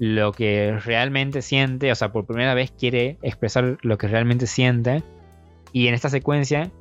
[0.03, 5.01] lo que realmente siente, o sea, por primera vez quiere expresar lo que realmente siente.
[5.71, 6.71] Y en esta secuencia,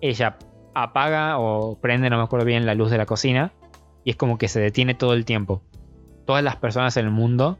[0.00, 0.38] ella
[0.74, 3.52] apaga o prende, no me acuerdo bien, la luz de la cocina.
[4.04, 5.60] Y es como que se detiene todo el tiempo.
[6.24, 7.58] Todas las personas en el mundo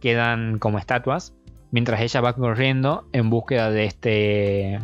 [0.00, 1.34] quedan como estatuas
[1.72, 4.78] mientras ella va corriendo en búsqueda de este,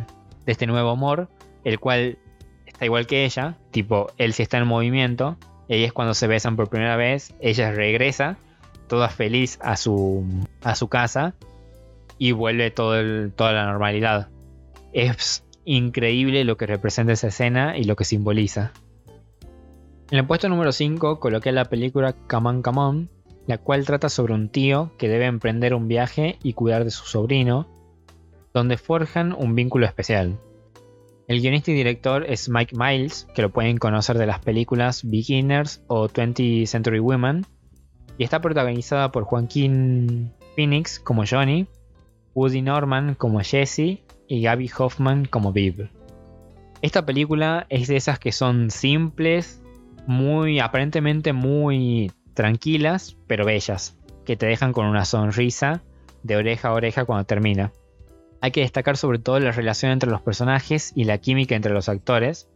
[0.45, 1.29] de este nuevo amor,
[1.63, 2.17] el cual
[2.65, 5.37] está igual que ella, tipo, él sí está en movimiento,
[5.69, 8.37] y es cuando se besan por primera vez, ella regresa,
[8.89, 10.25] toda feliz a su,
[10.61, 11.35] a su casa,
[12.17, 14.27] y vuelve todo toda la normalidad.
[14.91, 18.73] Es increíble lo que representa esa escena y lo que simboliza.
[20.11, 23.09] En el puesto número 5 coloqué la película Come On, Come On,
[23.47, 27.05] la cual trata sobre un tío que debe emprender un viaje y cuidar de su
[27.05, 27.67] sobrino,
[28.53, 30.37] donde forjan un vínculo especial.
[31.27, 35.83] El guionista y director es Mike Miles, que lo pueden conocer de las películas Beginners
[35.87, 37.45] o 20th Century Women,
[38.19, 41.67] y está protagonizada por Joaquín Phoenix como Johnny,
[42.35, 45.89] Woody Norman como Jesse y Gabby Hoffman como Viv.
[46.81, 49.61] Esta película es de esas que son simples,
[50.05, 55.81] muy aparentemente muy tranquilas pero bellas, que te dejan con una sonrisa
[56.23, 57.71] de oreja a oreja cuando termina.
[58.41, 61.87] Hay que destacar sobre todo la relación entre los personajes y la química entre los
[61.87, 62.49] actores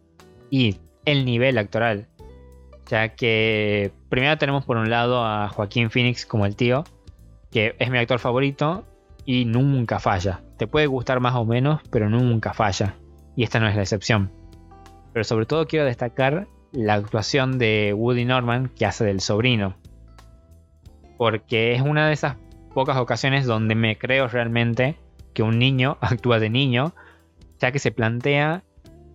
[0.50, 2.10] y el nivel actoral,
[2.90, 6.84] ya que primero tenemos por un lado a Joaquín Phoenix como el tío,
[7.52, 8.86] que es mi actor favorito
[9.26, 10.42] y nunca falla.
[10.58, 12.96] Te puede gustar más o menos, pero nunca falla.
[13.36, 14.32] Y esta no es la excepción.
[15.14, 19.76] Pero sobre todo quiero destacar la actuación de Woody Norman que hace del sobrino.
[21.18, 22.38] Porque es una de esas
[22.74, 24.98] pocas ocasiones donde me creo realmente
[25.34, 26.94] que un niño actúa de niño,
[27.60, 28.64] ya que se plantea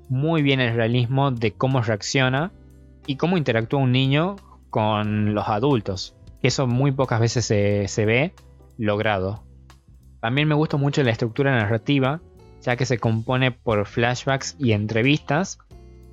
[0.09, 2.53] muy bien el realismo de cómo reacciona
[3.09, 4.37] y cómo interactúa un niño
[4.71, 6.15] con los adultos.
[6.43, 8.35] Eso muy pocas veces se, se ve
[8.77, 9.43] logrado.
[10.21, 12.21] También me gusta mucho la estructura narrativa,
[12.63, 15.59] ya que se compone por flashbacks y entrevistas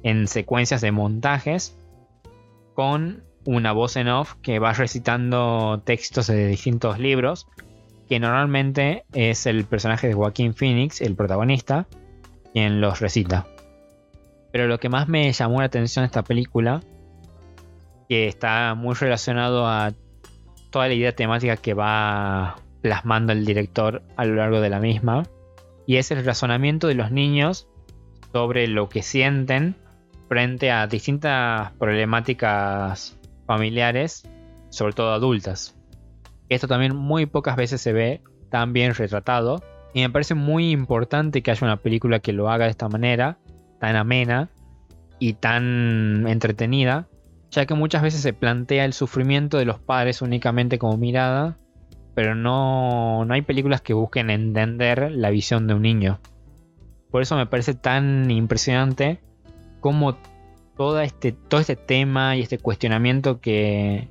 [0.04, 1.78] en secuencias de montajes
[2.76, 7.46] con una voz en off que va recitando textos de distintos libros,
[8.08, 11.88] que normalmente es el personaje de Joaquín Phoenix, el protagonista,
[12.54, 13.48] quien los recita.
[14.56, 16.82] Pero lo que más me llamó la atención de esta película,
[18.08, 19.91] que está muy relacionado a
[20.70, 25.24] toda la idea temática que va plasmando el director a lo largo de la misma.
[25.86, 27.68] Y es el razonamiento de los niños
[28.32, 29.76] sobre lo que sienten
[30.30, 34.26] frente a distintas problemáticas familiares,
[34.70, 35.76] sobre todo adultas.
[36.47, 39.62] Esto también muy pocas veces se ve tan bien retratado
[39.93, 43.38] y me parece muy importante que haya una película que lo haga de esta manera,
[43.86, 44.50] tan amena
[45.20, 47.08] y tan entretenida,
[47.52, 51.60] ya que muchas veces se plantea el sufrimiento de los padres únicamente como mirada,
[52.16, 56.20] pero no, no hay películas que busquen entender la visión de un niño.
[57.12, 59.20] Por eso me parece tan impresionante
[59.82, 60.18] cómo
[60.76, 64.10] todo este, todo este tema y este cuestionamiento que,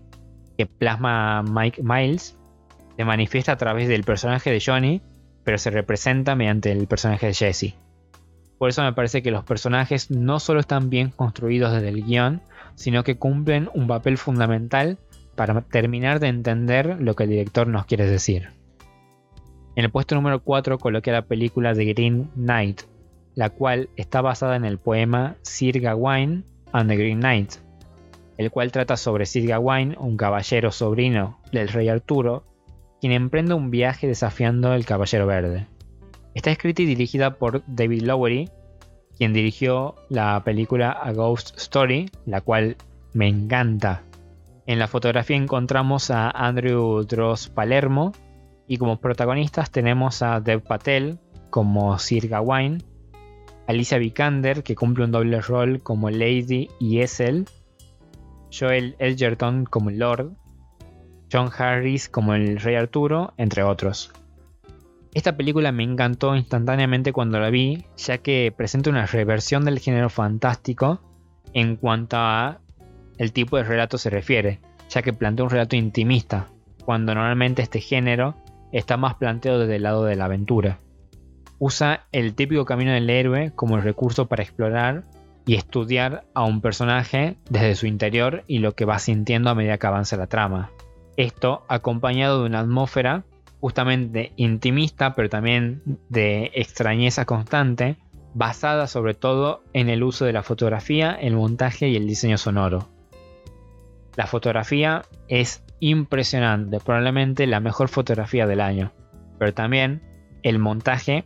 [0.57, 2.39] que plasma Mike Miles
[2.97, 5.03] se manifiesta a través del personaje de Johnny,
[5.43, 7.75] pero se representa mediante el personaje de Jesse.
[8.64, 12.40] Por eso me parece que los personajes no solo están bien construidos desde el guion,
[12.76, 14.96] sino que cumplen un papel fundamental
[15.34, 18.48] para terminar de entender lo que el director nos quiere decir.
[19.76, 22.84] En el puesto número 4 coloqué la película The Green Knight,
[23.34, 27.56] la cual está basada en el poema Sir Gawain and the Green Knight,
[28.38, 32.44] el cual trata sobre Sir Gawain, un caballero sobrino del rey Arturo,
[33.02, 35.66] quien emprende un viaje desafiando al Caballero Verde.
[36.35, 38.51] Está escrita y dirigida por David Lowery,
[39.16, 42.76] quien dirigió la película A Ghost Story, la cual
[43.12, 44.03] me encanta.
[44.66, 48.12] En la fotografía encontramos a Andrew Dross Palermo
[48.66, 51.18] y como protagonistas tenemos a Dev Patel
[51.51, 52.82] como Sir Gawain,
[53.68, 57.47] Alicia Vikander que cumple un doble rol como Lady y Essel,
[58.53, 60.32] Joel Edgerton como Lord,
[61.30, 64.12] John Harris como el Rey Arturo, entre otros.
[65.14, 70.10] Esta película me encantó instantáneamente cuando la vi, ya que presenta una reversión del género
[70.10, 71.00] fantástico
[71.52, 72.58] en cuanto a
[73.16, 74.60] el tipo de relato se refiere,
[74.90, 76.48] ya que plantea un relato intimista,
[76.84, 78.34] cuando normalmente este género
[78.72, 80.80] está más planteado desde el lado de la aventura.
[81.60, 85.04] Usa el típico camino del héroe como el recurso para explorar
[85.46, 89.78] y estudiar a un personaje desde su interior y lo que va sintiendo a medida
[89.78, 90.72] que avanza la trama.
[91.16, 93.24] Esto acompañado de una atmósfera
[93.64, 97.96] justamente intimista, pero también de extrañeza constante,
[98.34, 102.90] basada sobre todo en el uso de la fotografía, el montaje y el diseño sonoro.
[104.16, 108.92] La fotografía es impresionante, probablemente la mejor fotografía del año,
[109.38, 110.02] pero también
[110.42, 111.24] el montaje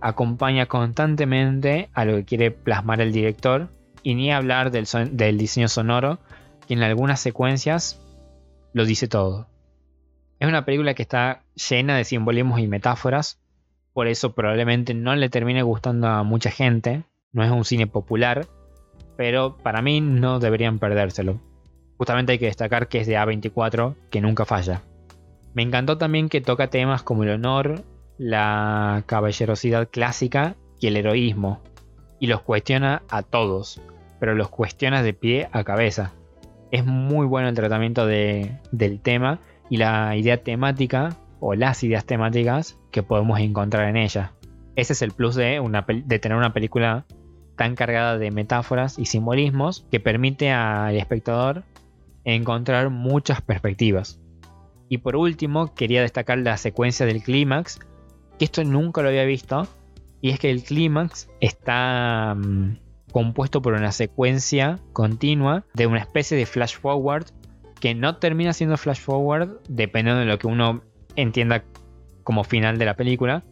[0.00, 3.68] acompaña constantemente a lo que quiere plasmar el director
[4.04, 6.20] y ni hablar del, del diseño sonoro,
[6.68, 8.00] que en algunas secuencias
[8.74, 9.48] lo dice todo.
[10.40, 13.38] Es una película que está llena de simbolismos y metáforas,
[13.92, 18.46] por eso probablemente no le termine gustando a mucha gente, no es un cine popular,
[19.18, 21.38] pero para mí no deberían perdérselo.
[21.98, 24.80] Justamente hay que destacar que es de A24, que nunca falla.
[25.52, 27.82] Me encantó también que toca temas como el honor,
[28.16, 31.60] la caballerosidad clásica y el heroísmo,
[32.18, 33.82] y los cuestiona a todos,
[34.18, 36.14] pero los cuestiona de pie a cabeza.
[36.70, 39.40] Es muy bueno el tratamiento del tema
[39.70, 44.32] y la idea temática o las ideas temáticas que podemos encontrar en ella.
[44.76, 45.60] Ese es el plus de,
[46.04, 47.06] de tener una película
[47.56, 51.64] tan cargada de metáforas y simbolismos que permite al espectador
[52.24, 54.20] encontrar muchas perspectivas.
[54.88, 57.78] Y por último, quería destacar la secuencia del clímax,
[58.38, 59.68] que esto nunca lo había visto,
[60.20, 62.78] y es que el clímax está mm,
[63.12, 67.26] compuesto por una secuencia continua de una especie de flash forward
[67.80, 70.82] que no termina siendo flash forward dependiendo de lo que uno
[71.16, 71.64] entienda
[72.22, 73.42] como final de la película,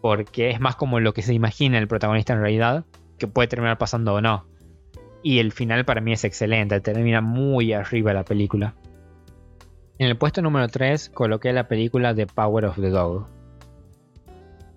[0.00, 2.84] porque es más como lo que se imagina el protagonista en realidad,
[3.18, 4.46] que puede terminar pasando o no.
[5.22, 8.74] Y el final para mí es excelente, termina muy arriba la película.
[9.98, 13.26] En el puesto número 3 coloqué la película The Power of the Dog,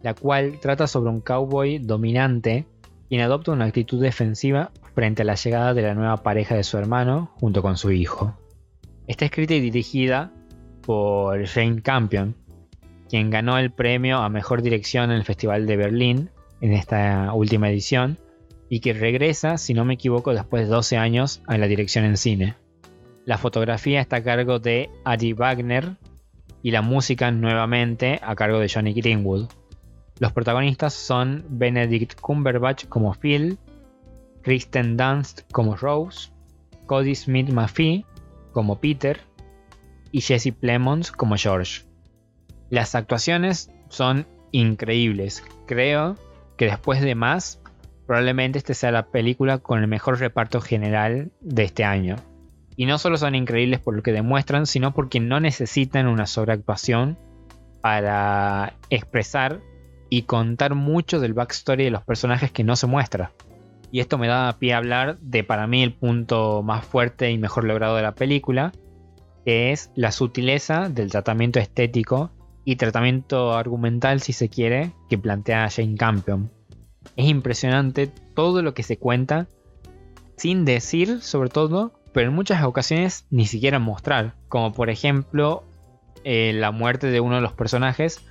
[0.01, 2.65] la cual trata sobre un cowboy dominante
[3.09, 6.77] quien adopta una actitud defensiva frente a la llegada de la nueva pareja de su
[6.77, 8.35] hermano junto con su hijo.
[9.07, 10.33] Está escrita y dirigida
[10.81, 12.35] por Jane Campion,
[13.09, 16.29] quien ganó el premio a Mejor Dirección en el Festival de Berlín
[16.59, 18.17] en esta última edición
[18.69, 22.17] y que regresa, si no me equivoco, después de 12 años a la dirección en
[22.17, 22.55] cine.
[23.23, 25.95] La fotografía está a cargo de Adi Wagner
[26.61, 29.47] y la música nuevamente a cargo de Johnny Greenwood.
[30.19, 33.57] Los protagonistas son Benedict Cumberbatch como Phil,
[34.41, 36.29] Kristen Dunst como Rose,
[36.87, 38.05] Cody Smith Maffee
[38.57, 39.19] como Peter
[40.11, 41.83] y Jesse Plemons como George.
[42.71, 45.43] Las actuaciones son increíbles.
[45.67, 46.15] Creo
[46.57, 47.61] que después de más,
[48.07, 52.15] probablemente esta sea la película con el mejor reparto general de este año.
[52.75, 57.15] Y no solo son increíbles por lo que demuestran, sino porque no necesitan una sobreactuación
[57.81, 59.61] para expresar
[60.09, 63.33] y contar mucho del backstory de los personajes que no se muestra.
[63.91, 67.37] Y esto me da pie a hablar de para mí el punto más fuerte y
[67.37, 68.71] mejor logrado de la película,
[69.45, 72.31] que es la sutileza del tratamiento estético
[72.65, 76.51] y tratamiento argumental, si se quiere, que plantea Jane Campion.
[77.15, 79.47] Es impresionante todo lo que se cuenta,
[80.35, 85.63] sin decir sobre todo, pero en muchas ocasiones ni siquiera mostrar, como por ejemplo
[86.25, 88.21] eh, la muerte de uno de los personajes,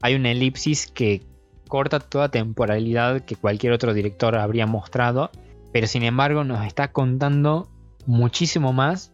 [0.00, 1.22] hay una elipsis que
[1.68, 5.30] corta toda temporalidad que cualquier otro director habría mostrado,
[5.72, 7.68] pero sin embargo nos está contando
[8.06, 9.12] muchísimo más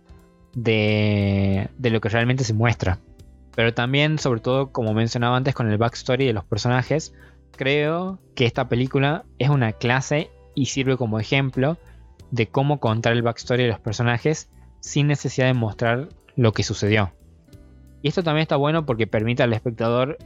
[0.54, 2.98] de, de lo que realmente se muestra.
[3.54, 7.14] Pero también, sobre todo, como mencionaba antes, con el backstory de los personajes,
[7.56, 11.76] creo que esta película es una clase y sirve como ejemplo
[12.30, 14.48] de cómo contar el backstory de los personajes
[14.80, 17.12] sin necesidad de mostrar lo que sucedió.
[18.02, 20.16] Y esto también está bueno porque permite al espectador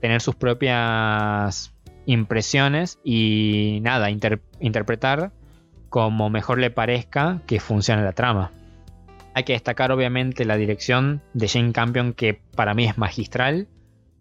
[0.00, 1.72] tener sus propias
[2.06, 5.32] impresiones y nada, interpretar
[5.88, 8.52] como mejor le parezca que funcione la trama.
[9.34, 13.68] Hay que destacar obviamente la dirección de Jane Campion que para mí es magistral,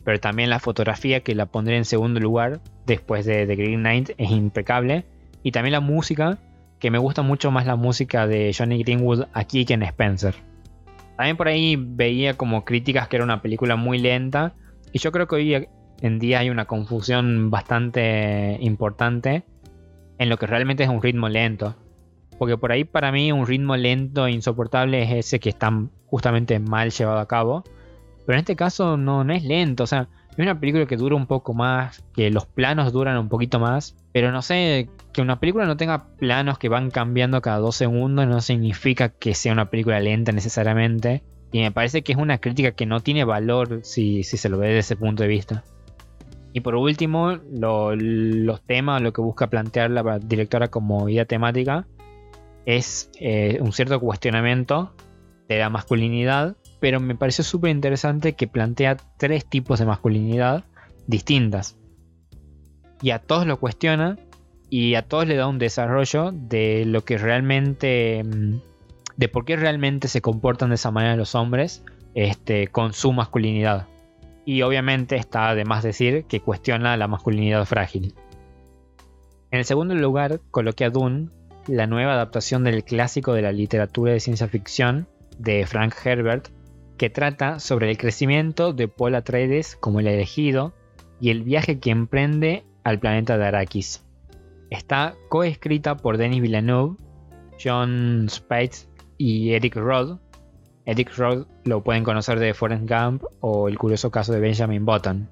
[0.03, 4.11] pero también la fotografía que la pondré en segundo lugar después de The Green Knight
[4.17, 5.05] es impecable
[5.43, 6.37] y también la música
[6.79, 10.35] que me gusta mucho más la música de Johnny Greenwood aquí que en Spencer.
[11.17, 14.53] También por ahí veía como críticas que era una película muy lenta
[14.91, 15.67] y yo creo que hoy
[16.01, 19.43] en día hay una confusión bastante importante
[20.17, 21.75] en lo que realmente es un ritmo lento.
[22.37, 25.71] Porque por ahí para mí un ritmo lento e insoportable es ese que está
[26.05, 27.63] justamente mal llevado a cabo.
[28.25, 29.83] Pero en este caso no, no es lento.
[29.83, 33.27] O sea, es una película que dura un poco más, que los planos duran un
[33.27, 33.95] poquito más.
[34.13, 38.27] Pero no sé, que una película no tenga planos que van cambiando cada dos segundos
[38.27, 41.23] no significa que sea una película lenta necesariamente.
[41.51, 44.67] Y me parece que es una crítica que no tiene valor si, se lo ve
[44.67, 45.63] desde ese punto de vista.
[46.53, 51.87] Y por último, los temas, lo que busca plantear la directora como idea temática,
[52.65, 54.93] es eh, un cierto cuestionamiento
[55.47, 60.63] de la masculinidad, pero me pareció súper interesante que plantea tres tipos de masculinidad
[61.07, 61.77] distintas.
[63.01, 64.17] Y a todos lo cuestiona
[64.69, 68.57] y a todos le da un desarrollo de lo que realmente mm,
[69.19, 71.83] de por qué realmente se comportan de esa manera los hombres
[72.15, 73.85] este, con su masculinidad.
[74.45, 78.15] Y obviamente está de más decir que cuestiona la masculinidad frágil.
[79.51, 81.27] En el segundo lugar coloqué a Dune,
[81.67, 85.05] la nueva adaptación del clásico de la literatura de ciencia ficción
[85.37, 86.47] de Frank Herbert,
[86.97, 90.73] que trata sobre el crecimiento de Paul Atreides como el elegido
[91.19, 94.01] y el viaje que emprende al planeta de Arrakis.
[94.69, 96.95] Está coescrita por Denis Villeneuve,
[97.61, 98.88] John Spates
[99.19, 100.17] y Eric Rodd.
[100.85, 105.29] Eric Rodd lo pueden conocer de Forrest Gump o el curioso caso de Benjamin Button.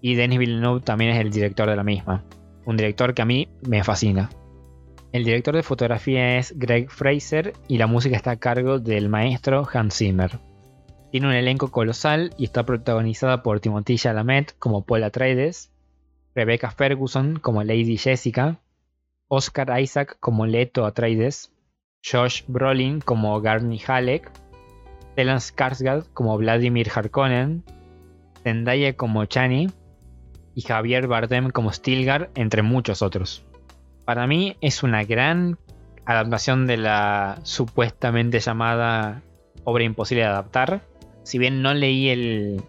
[0.00, 2.24] Y Denis Villeneuve también es el director de la misma.
[2.64, 4.30] Un director que a mí me fascina.
[5.12, 9.68] El director de fotografía es Greg Fraser y la música está a cargo del maestro
[9.70, 10.38] Hans Zimmer.
[11.10, 15.72] Tiene un elenco colosal y está protagonizada por Timothée Chalamet como Paul Atreides,
[16.34, 18.60] Rebecca Ferguson como Lady Jessica,
[19.26, 21.50] Oscar Isaac como Leto Atreides,
[22.04, 24.30] Josh Brolin como Garni Halleck,
[25.12, 27.64] Stellan Skarsgård como Vladimir Harkonnen,
[28.42, 29.68] Zendaya como Chani
[30.54, 33.44] y Javier Bardem como Stilgar, entre muchos otros.
[34.04, 35.58] Para mí es una gran
[36.06, 39.22] adaptación de la supuestamente llamada
[39.64, 40.82] obra imposible de adaptar.
[41.24, 42.62] Si bien no leí el,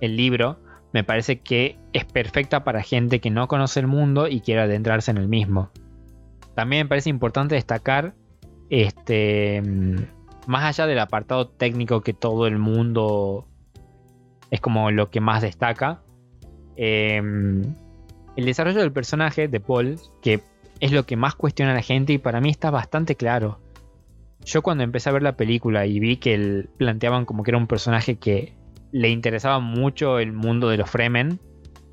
[0.00, 0.58] el libro,
[0.92, 5.10] me parece que es perfecta para gente que no conoce el mundo y quiere adentrarse
[5.10, 5.70] en el mismo.
[6.54, 8.14] También me parece importante destacar
[8.72, 9.62] este,
[10.46, 13.46] más allá del apartado técnico que todo el mundo
[14.50, 16.02] es como lo que más destaca,
[16.76, 17.74] em,
[18.34, 20.40] el desarrollo del personaje de Paul, que
[20.80, 23.60] es lo que más cuestiona a la gente y para mí está bastante claro.
[24.42, 27.58] Yo cuando empecé a ver la película y vi que él planteaban como que era
[27.58, 28.54] un personaje que
[28.90, 31.40] le interesaba mucho el mundo de los Fremen,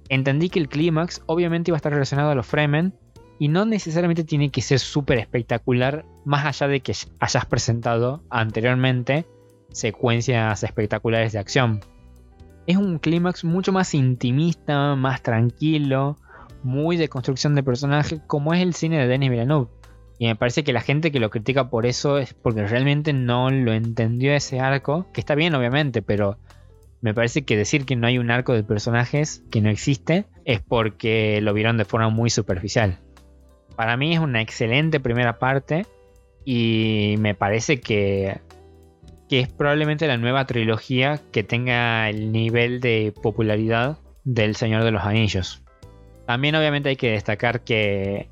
[0.08, 2.94] entendí que el clímax obviamente iba a estar relacionado a los Fremen
[3.40, 9.26] y no necesariamente tiene que ser súper espectacular, más allá de que hayas presentado anteriormente
[9.72, 11.80] secuencias espectaculares de acción.
[12.68, 16.18] Es un clímax mucho más intimista, más tranquilo,
[16.64, 19.70] muy de construcción de personaje, como es el cine de Denis Villeneuve.
[20.20, 23.50] Y me parece que la gente que lo critica por eso es porque realmente no
[23.50, 26.38] lo entendió ese arco, que está bien obviamente, pero
[27.00, 30.60] me parece que decir que no hay un arco de personajes que no existe es
[30.60, 33.00] porque lo vieron de forma muy superficial.
[33.80, 35.86] Para mí es una excelente primera parte
[36.44, 38.42] Y me parece que,
[39.30, 45.06] es probablemente la nueva trilogía que tenga el nivel de popularidad del Señor de los
[45.06, 45.64] Anillos.
[46.26, 48.28] También obviamente hay que destacar que,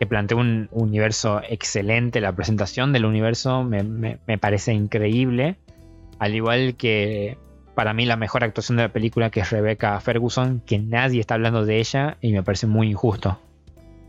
[0.00, 5.54] que plantea un universo excelente, la presentación del universo me, parece increíble,
[6.18, 7.38] al igual que
[7.76, 11.34] para mí la mejor actuación de la película que es Rebecca Ferguson, que nadie está
[11.34, 13.38] hablando de ella y me parece muy injusto.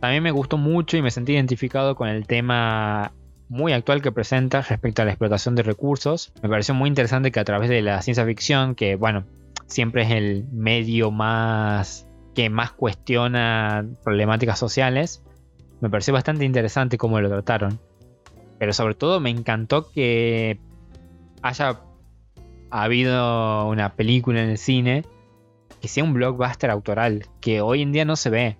[0.03, 3.13] También me gustó mucho y me sentí identificado con el tema
[3.47, 6.33] muy actual que presenta respecto a la explotación de recursos.
[6.41, 9.23] Me pareció muy interesante que a través de la ciencia ficción, que bueno,
[9.65, 15.23] siempre es el medio más que más cuestiona problemáticas sociales.
[15.79, 17.79] Me pareció bastante interesante cómo lo trataron.
[18.59, 20.59] Pero sobre todo me encantó que
[21.41, 21.79] haya
[22.71, 25.05] habido una película en el cine
[25.79, 28.57] que sea un blockbuster autoral, que hoy en día no se ve.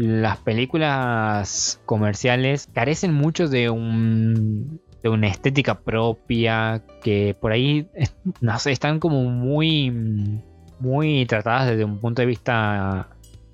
[0.00, 7.88] Las películas comerciales carecen mucho de un de una estética propia que por ahí
[8.40, 10.40] no sé, están como muy
[10.78, 13.08] muy tratadas desde un punto de vista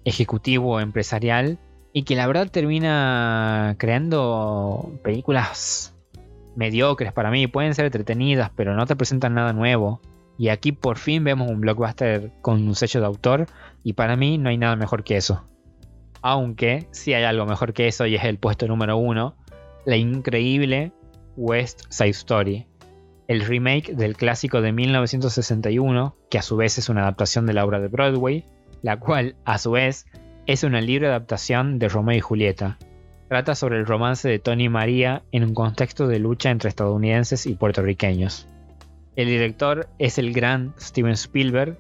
[0.05, 1.59] ejecutivo, empresarial,
[1.95, 5.95] y que la verdad termina creando películas
[6.57, 7.47] mediocres para mí.
[7.47, 10.03] Pueden ser entretenidas, pero no te presentan nada nuevo.
[10.37, 13.47] Y aquí por fin vemos un blockbuster con un sello de autor,
[13.83, 15.43] y para mí no hay nada mejor que eso.
[16.27, 19.37] Aunque sí hay algo mejor que eso, y es el puesto número uno,
[19.85, 20.93] la increíble
[21.37, 22.67] West Side Story
[23.29, 27.65] el remake del clásico de 1961, que a su vez es una adaptación de la
[27.65, 28.45] obra de Broadway,
[28.83, 30.07] la cual, a su vez,
[30.47, 32.79] es una libre adaptación de Romeo y Julieta.
[33.29, 37.47] Trata sobre el romance de Tony y María en un contexto de lucha entre estadounidenses
[37.47, 38.47] y puertorriqueños.
[39.17, 41.79] El director es el gran Steven Spielberg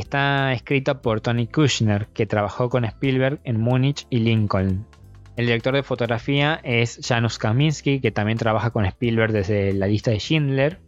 [0.00, 4.86] está escrita por Tony Kushner, que trabajó con Spielberg en Múnich y Lincoln.
[5.36, 10.10] El director de fotografía es Janusz Kaminski, que también trabaja con Spielberg desde la lista
[10.10, 10.80] de Schindler.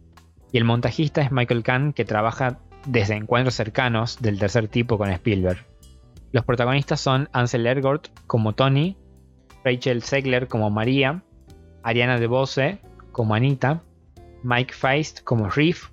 [0.51, 5.09] Y el montajista es Michael Kahn, que trabaja desde encuentros cercanos del tercer tipo con
[5.09, 5.65] Spielberg.
[6.31, 8.97] Los protagonistas son Ansel Elgort como Tony,
[9.63, 11.23] Rachel Segler como María,
[11.83, 12.79] Ariana DeBose
[13.11, 13.83] como Anita,
[14.43, 15.89] Mike Feist como Riff,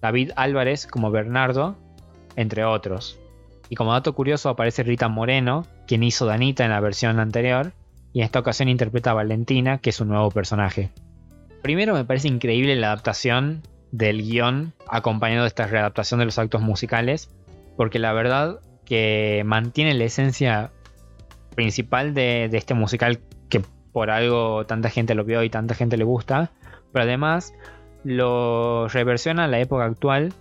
[0.00, 1.76] David Álvarez como Bernardo,
[2.36, 3.18] entre otros.
[3.68, 7.72] Y como dato curioso aparece Rita Moreno, quien hizo Danita en la versión anterior,
[8.12, 10.90] y en esta ocasión interpreta a Valentina, que es un nuevo personaje.
[11.62, 13.62] Primero me parece increíble la adaptación
[13.92, 17.30] del guion acompañado de esta readaptación de los actos musicales,
[17.76, 20.72] porque la verdad que mantiene la esencia
[21.54, 23.62] principal de, este musical que
[23.92, 26.50] por algo tanta gente lo vio y tanta gente le gusta,
[26.92, 27.54] pero además
[28.02, 30.32] lo reversiona a la época actual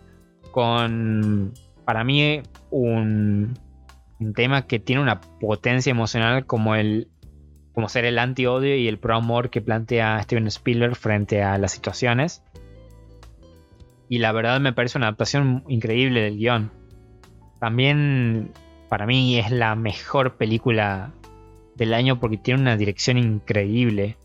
[0.52, 1.54] con,
[1.90, 3.58] para mí, un,
[4.20, 7.08] un tema que tiene una potencia emocional como el
[7.74, 12.44] como ser el anti-odio y el pro-amor que plantea Steven Spielberg frente a las situaciones.
[14.08, 16.72] Y la verdad me parece una adaptación increíble del guion.
[17.60, 18.52] También
[18.88, 21.12] para mí es la mejor película
[21.76, 24.16] del año porque tiene una dirección increíble.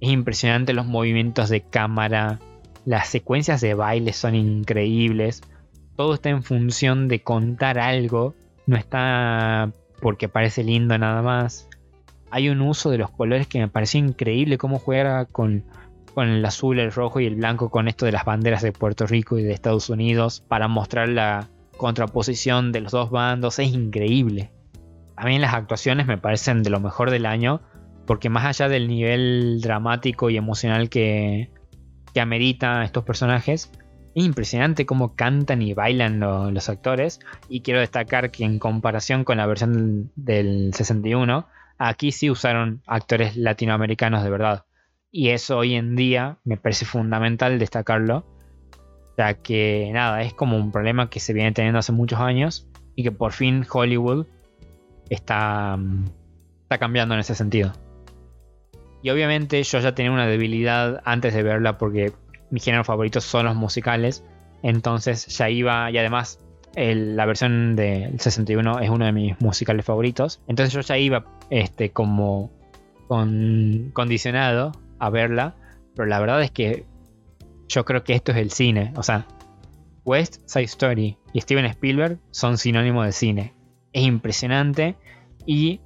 [0.00, 2.40] Es impresionante los movimientos de cámara,
[2.84, 5.40] las secuencias de baile son increíbles.
[5.96, 8.34] Todo está en función de contar algo,
[8.66, 11.68] no está porque parece lindo nada más
[12.34, 15.62] hay un uso de los colores que me pareció increíble, cómo juega con,
[16.16, 19.38] el azul, el rojo y el blanco, con esto de las banderas de Puerto Rico
[19.38, 24.50] y de Estados Unidos, para mostrar la contraposición de los dos bandos, es increíble.
[25.14, 27.60] A mí las actuaciones me parecen de lo mejor del año,
[28.04, 31.52] porque más allá del nivel dramático y emocional que,
[32.12, 33.70] que amerita estos personajes,
[34.14, 37.20] es impresionante cómo cantan y bailan los actores.
[37.48, 41.46] Y quiero destacar que en comparación con la versión del 61,
[41.78, 44.64] Aquí sí usaron actores latinoamericanos de verdad.
[45.10, 48.24] Y eso hoy en día me parece fundamental destacarlo.
[49.16, 52.68] Ya que nada, es como un problema que se viene teniendo hace muchos años.
[52.94, 54.26] Y que por fin Hollywood
[55.10, 56.04] está, mm,
[56.62, 57.72] está cambiando en ese sentido.
[59.02, 62.12] Y obviamente yo ya tenía una debilidad antes de verla porque
[62.54, 64.22] mi género favorito son los musicales.
[64.62, 66.38] Entonces ya iba y además
[66.76, 70.40] la versión del 61 es uno de mis musicales favoritos.
[70.46, 72.52] Entonces yo ya iba este, como
[73.08, 75.56] con, condicionado a verla.
[75.96, 76.86] Pero la verdad es que
[77.66, 78.92] yo creo que esto es el cine.
[78.94, 79.26] O sea,
[80.04, 83.52] West Side Story y Steven Spielberg son sinónimos de cine.
[83.92, 84.94] Es impresionante
[85.44, 85.80] y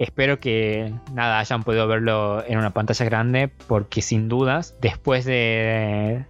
[0.00, 6.24] espero que nada hayan podido verlo en una pantalla grande porque sin dudas después de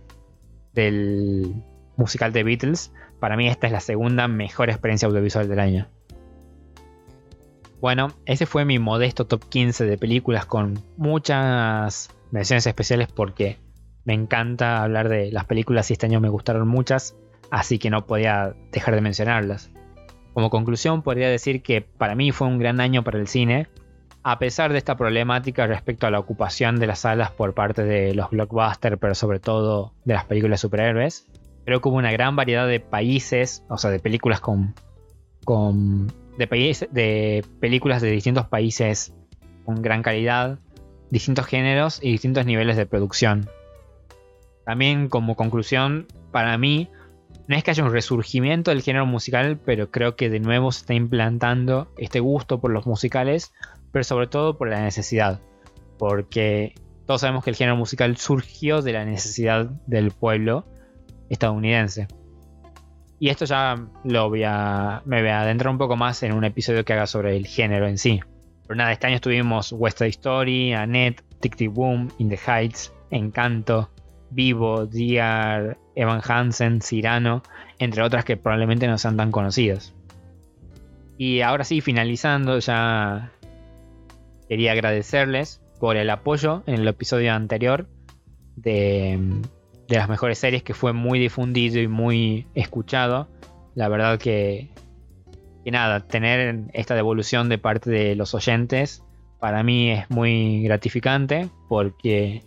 [0.72, 1.54] del
[1.96, 5.86] musical de Beatles para mí esta es la segunda mejor experiencia audiovisual del año.
[7.80, 13.58] Bueno, ese fue mi modesto top 15 de películas con muchas menciones especiales porque
[14.04, 17.14] me encanta hablar de las películas y este año me gustaron muchas,
[17.52, 19.70] así que no podía dejar de mencionarlas.
[20.34, 23.66] Como conclusión podría decir que para mí fue un gran año para el cine,
[24.22, 28.14] a pesar de esta problemática respecto a la ocupación de las salas por parte de
[28.14, 31.26] los blockbusters, pero sobre todo de las películas superhéroes.
[31.64, 34.74] Creo que hubo una gran variedad de países, o sea, de películas con,
[35.44, 39.14] con de, de películas de distintos países
[39.64, 40.58] con gran calidad,
[41.10, 43.48] distintos géneros y distintos niveles de producción.
[44.64, 46.88] También como conclusión, para mí,
[47.50, 50.82] no es que haya un resurgimiento del género musical, pero creo que de nuevo se
[50.82, 53.52] está implantando este gusto por los musicales,
[53.90, 55.40] pero sobre todo por la necesidad.
[55.98, 56.76] Porque
[57.08, 60.64] todos sabemos que el género musical surgió de la necesidad del pueblo
[61.28, 62.06] estadounidense.
[63.18, 66.44] Y esto ya lo voy a, me voy a adentrar un poco más en un
[66.44, 68.20] episodio que haga sobre el género en sí.
[68.62, 72.92] Pero nada, este año estuvimos West Side Story, Annette, Tick Tick Boom, In the Heights,
[73.10, 73.90] Encanto,
[74.30, 77.42] Vivo, Dear, Evan Hansen, Cyrano,
[77.78, 79.94] entre otras que probablemente no sean tan conocidas.
[81.18, 83.32] Y ahora sí, finalizando, ya
[84.48, 87.88] quería agradecerles por el apoyo en el episodio anterior
[88.56, 89.40] de
[89.90, 93.28] de las mejores series que fue muy difundido y muy escuchado.
[93.74, 94.70] La verdad que,
[95.64, 99.02] que nada, tener esta devolución de parte de los oyentes
[99.40, 102.44] para mí es muy gratificante porque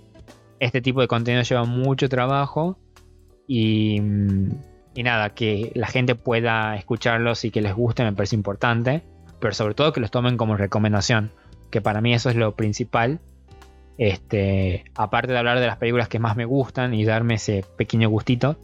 [0.64, 2.78] este tipo de contenido lleva mucho trabajo
[3.48, 4.02] y,
[4.96, 9.04] y, nada, que la gente pueda escucharlos y que les guste me parece importante,
[9.40, 11.32] pero sobre todo que los tomen como recomendación,
[11.70, 13.20] que para mí eso es lo principal
[13.98, 18.10] este, aparte de hablar de las películas que más me gustan y darme ese pequeño
[18.10, 18.58] gustito,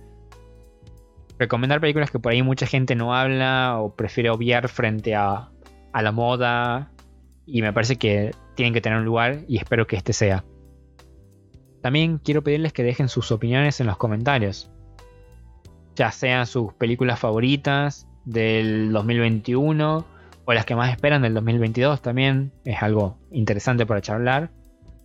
[1.38, 5.50] recomendar películas que por ahí mucha gente no habla o prefiere obviar frente a,
[5.94, 6.92] a la moda
[7.46, 10.44] y me parece que tienen que tener un lugar y espero que este sea.
[11.82, 14.70] También quiero pedirles que dejen sus opiniones en los comentarios,
[15.96, 20.06] ya sean sus películas favoritas del 2021
[20.46, 24.52] o las que más esperan del 2022 también, es algo interesante para charlar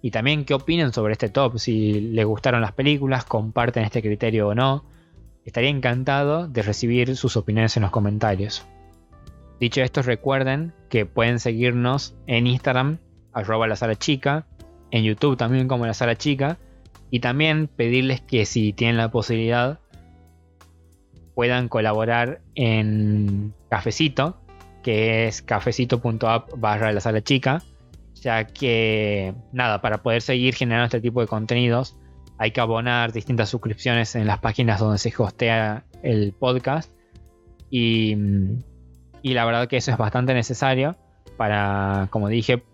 [0.05, 4.49] y también qué opinan sobre este top, si les gustaron las películas, comparten este criterio
[4.49, 4.85] o no.
[5.47, 8.67] Estaría encantado de recibir sus opiniones en los comentarios.
[9.61, 12.99] Dicho esto, recuerden que pueden seguirnos en Instagram,
[13.33, 14.47] arroba la sala chica,
[14.91, 16.59] en YouTube también como la sala chica,
[17.15, 19.79] y también pedirles que si tienen la posibilidad
[21.37, 24.41] puedan colaborar en Cafecito,
[24.83, 27.63] que es cafecito.app barra la sala chica
[28.17, 31.97] ya que nada, para poder seguir generando este tipo de contenidos
[32.37, 36.91] hay que abonar distintas suscripciones en las páginas donde se hostea el podcast.
[37.71, 38.17] Y,
[39.23, 40.97] y la verdad que eso es bastante necesario
[41.37, 42.65] para, como dije,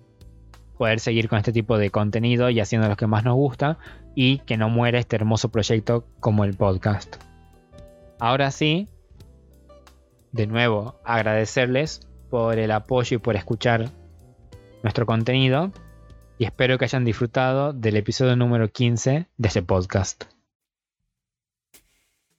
[0.80, 3.76] poder seguir con este tipo de contenido y haciendo lo que más nos gusta
[4.14, 7.16] y que no muera este hermoso proyecto como el podcast.
[8.18, 8.88] Ahora sí,
[10.32, 13.90] de nuevo agradecerles por el apoyo y por escuchar
[14.82, 15.70] nuestro contenido
[16.38, 20.24] y espero que hayan disfrutado del episodio número 15 de este podcast.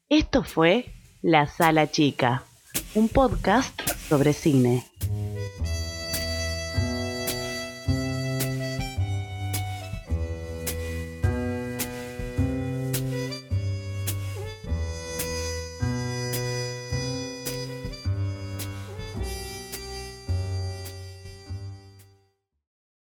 [0.10, 0.86] Esto fue
[1.22, 2.42] La Sala Chica,
[2.96, 3.80] un podcast
[4.10, 4.84] sobre cine.